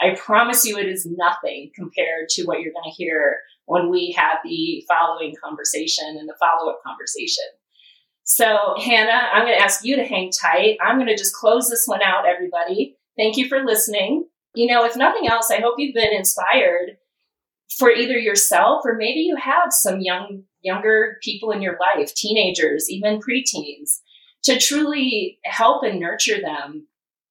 I 0.00 0.14
promise 0.16 0.64
you 0.64 0.78
it 0.78 0.88
is 0.88 1.06
nothing 1.06 1.70
compared 1.74 2.28
to 2.30 2.44
what 2.44 2.60
you're 2.60 2.72
going 2.72 2.90
to 2.90 2.96
hear 2.96 3.36
when 3.66 3.90
we 3.90 4.14
have 4.16 4.38
the 4.44 4.84
following 4.88 5.34
conversation 5.42 6.16
and 6.18 6.28
the 6.28 6.34
follow 6.40 6.70
up 6.70 6.80
conversation. 6.84 7.44
So, 8.24 8.74
Hannah, 8.82 9.28
I'm 9.32 9.44
going 9.44 9.56
to 9.56 9.62
ask 9.62 9.84
you 9.84 9.96
to 9.96 10.04
hang 10.04 10.30
tight. 10.30 10.78
I'm 10.80 10.96
going 10.96 11.08
to 11.08 11.16
just 11.16 11.34
close 11.34 11.68
this 11.68 11.86
one 11.86 12.02
out, 12.02 12.26
everybody. 12.26 12.96
Thank 13.16 13.36
you 13.36 13.48
for 13.48 13.64
listening. 13.64 14.26
You 14.54 14.66
know, 14.66 14.84
if 14.84 14.96
nothing 14.96 15.28
else, 15.28 15.50
I 15.50 15.60
hope 15.60 15.74
you've 15.78 15.94
been 15.94 16.12
inspired 16.12 16.96
for 17.78 17.90
either 17.90 18.18
yourself 18.18 18.82
or 18.84 18.96
maybe 18.96 19.20
you 19.20 19.36
have 19.36 19.72
some 19.72 20.00
young 20.00 20.44
younger 20.62 21.16
people 21.22 21.50
in 21.52 21.62
your 21.62 21.78
life, 21.80 22.14
teenagers, 22.14 22.90
even 22.90 23.20
preteens, 23.20 24.00
to 24.44 24.58
truly 24.58 25.38
help 25.44 25.82
and 25.82 25.98
nurture 25.98 26.40
them 26.40 26.86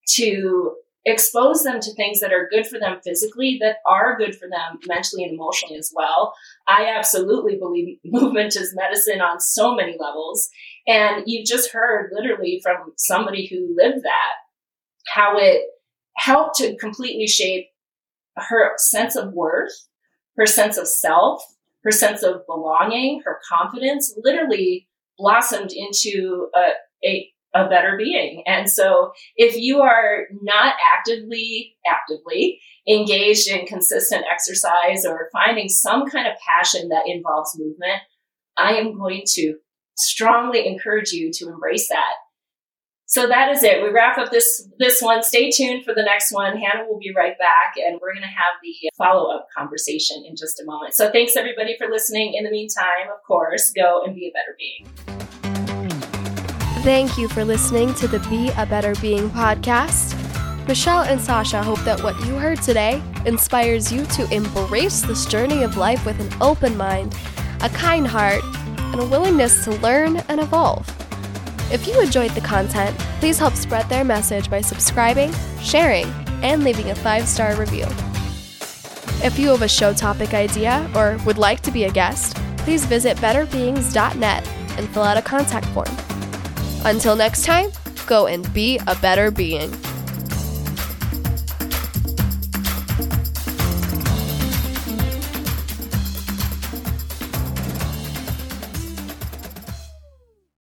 to 0.06 0.74
expose 1.06 1.62
them 1.62 1.80
to 1.80 1.94
things 1.94 2.20
that 2.20 2.32
are 2.32 2.48
good 2.50 2.66
for 2.66 2.78
them 2.78 2.98
physically, 3.02 3.58
that 3.60 3.76
are 3.86 4.18
good 4.18 4.34
for 4.34 4.48
them 4.48 4.78
mentally 4.86 5.24
and 5.24 5.32
emotionally 5.32 5.76
as 5.76 5.92
well. 5.94 6.34
I 6.68 6.86
absolutely 6.94 7.56
believe 7.56 7.98
movement 8.04 8.56
is 8.56 8.74
medicine 8.74 9.20
on 9.20 9.40
so 9.40 9.74
many 9.74 9.96
levels. 9.98 10.50
And 10.86 11.22
you've 11.26 11.46
just 11.46 11.72
heard 11.72 12.10
literally 12.12 12.60
from 12.62 12.92
somebody 12.96 13.46
who 13.46 13.74
lived 13.76 14.04
that, 14.04 14.34
how 15.14 15.36
it 15.38 15.62
helped 16.16 16.56
to 16.56 16.76
completely 16.76 17.26
shape 17.26 17.66
her 18.36 18.72
sense 18.76 19.16
of 19.16 19.32
worth, 19.32 19.72
her 20.36 20.46
sense 20.46 20.76
of 20.76 20.86
self, 20.86 21.42
her 21.84 21.90
sense 21.90 22.22
of 22.22 22.46
belonging, 22.46 23.22
her 23.24 23.40
confidence 23.48 24.14
literally 24.22 24.88
blossomed 25.18 25.70
into 25.72 26.48
a, 26.54 26.70
a, 27.06 27.30
a 27.54 27.68
better 27.68 27.96
being. 27.96 28.42
And 28.46 28.70
so 28.70 29.12
if 29.36 29.56
you 29.56 29.80
are 29.80 30.26
not 30.42 30.74
actively, 30.94 31.76
actively 31.86 32.60
engaged 32.88 33.48
in 33.48 33.66
consistent 33.66 34.24
exercise 34.32 35.04
or 35.04 35.28
finding 35.32 35.68
some 35.68 36.06
kind 36.06 36.26
of 36.26 36.34
passion 36.46 36.88
that 36.88 37.06
involves 37.06 37.58
movement, 37.58 38.02
I 38.56 38.74
am 38.74 38.96
going 38.96 39.22
to 39.34 39.56
strongly 39.96 40.66
encourage 40.66 41.12
you 41.12 41.30
to 41.32 41.48
embrace 41.48 41.88
that 41.88 42.14
so 43.10 43.26
that 43.26 43.50
is 43.50 43.64
it. 43.64 43.82
We 43.82 43.88
wrap 43.88 44.18
up 44.18 44.30
this 44.30 44.68
this 44.78 45.02
one. 45.02 45.24
Stay 45.24 45.50
tuned 45.50 45.84
for 45.84 45.92
the 45.92 46.02
next 46.02 46.30
one. 46.32 46.56
Hannah 46.56 46.86
will 46.88 47.00
be 47.00 47.12
right 47.14 47.36
back, 47.38 47.74
and 47.76 47.98
we're 48.00 48.12
going 48.12 48.22
to 48.22 48.28
have 48.28 48.54
the 48.62 48.72
follow 48.96 49.34
up 49.34 49.48
conversation 49.56 50.24
in 50.24 50.36
just 50.36 50.60
a 50.60 50.64
moment. 50.64 50.94
So 50.94 51.10
thanks 51.10 51.34
everybody 51.36 51.76
for 51.76 51.88
listening. 51.88 52.34
In 52.34 52.44
the 52.44 52.52
meantime, 52.52 53.08
of 53.12 53.20
course, 53.26 53.72
go 53.72 54.02
and 54.04 54.14
be 54.14 54.28
a 54.28 54.32
better 54.32 54.56
being. 54.56 54.86
Thank 56.84 57.18
you 57.18 57.28
for 57.28 57.44
listening 57.44 57.94
to 57.94 58.06
the 58.06 58.20
Be 58.30 58.50
a 58.56 58.64
Better 58.64 58.94
Being 59.02 59.28
podcast. 59.30 60.16
Michelle 60.68 61.02
and 61.02 61.20
Sasha 61.20 61.64
hope 61.64 61.80
that 61.80 62.00
what 62.04 62.16
you 62.24 62.34
heard 62.36 62.62
today 62.62 63.02
inspires 63.26 63.90
you 63.92 64.06
to 64.06 64.32
embrace 64.32 65.02
this 65.02 65.26
journey 65.26 65.64
of 65.64 65.76
life 65.76 66.06
with 66.06 66.20
an 66.20 66.32
open 66.40 66.76
mind, 66.76 67.16
a 67.62 67.68
kind 67.70 68.06
heart, 68.06 68.44
and 68.78 69.00
a 69.00 69.06
willingness 69.06 69.64
to 69.64 69.72
learn 69.78 70.18
and 70.28 70.40
evolve. 70.40 70.99
If 71.70 71.86
you 71.86 72.00
enjoyed 72.00 72.32
the 72.32 72.40
content, 72.40 72.98
please 73.20 73.38
help 73.38 73.54
spread 73.54 73.88
their 73.88 74.02
message 74.02 74.50
by 74.50 74.60
subscribing, 74.60 75.32
sharing, 75.60 76.06
and 76.42 76.64
leaving 76.64 76.90
a 76.90 76.94
five 76.94 77.28
star 77.28 77.54
review. 77.54 77.86
If 79.22 79.38
you 79.38 79.50
have 79.50 79.62
a 79.62 79.68
show 79.68 79.92
topic 79.92 80.34
idea 80.34 80.90
or 80.96 81.18
would 81.24 81.38
like 81.38 81.60
to 81.60 81.70
be 81.70 81.84
a 81.84 81.90
guest, 81.90 82.36
please 82.58 82.84
visit 82.84 83.16
betterbeings.net 83.18 84.48
and 84.78 84.88
fill 84.88 85.02
out 85.02 85.16
a 85.16 85.22
contact 85.22 85.66
form. 85.66 85.94
Until 86.84 87.14
next 87.14 87.44
time, 87.44 87.70
go 88.06 88.26
and 88.26 88.52
be 88.52 88.80
a 88.86 88.96
better 88.96 89.30
being. 89.30 89.70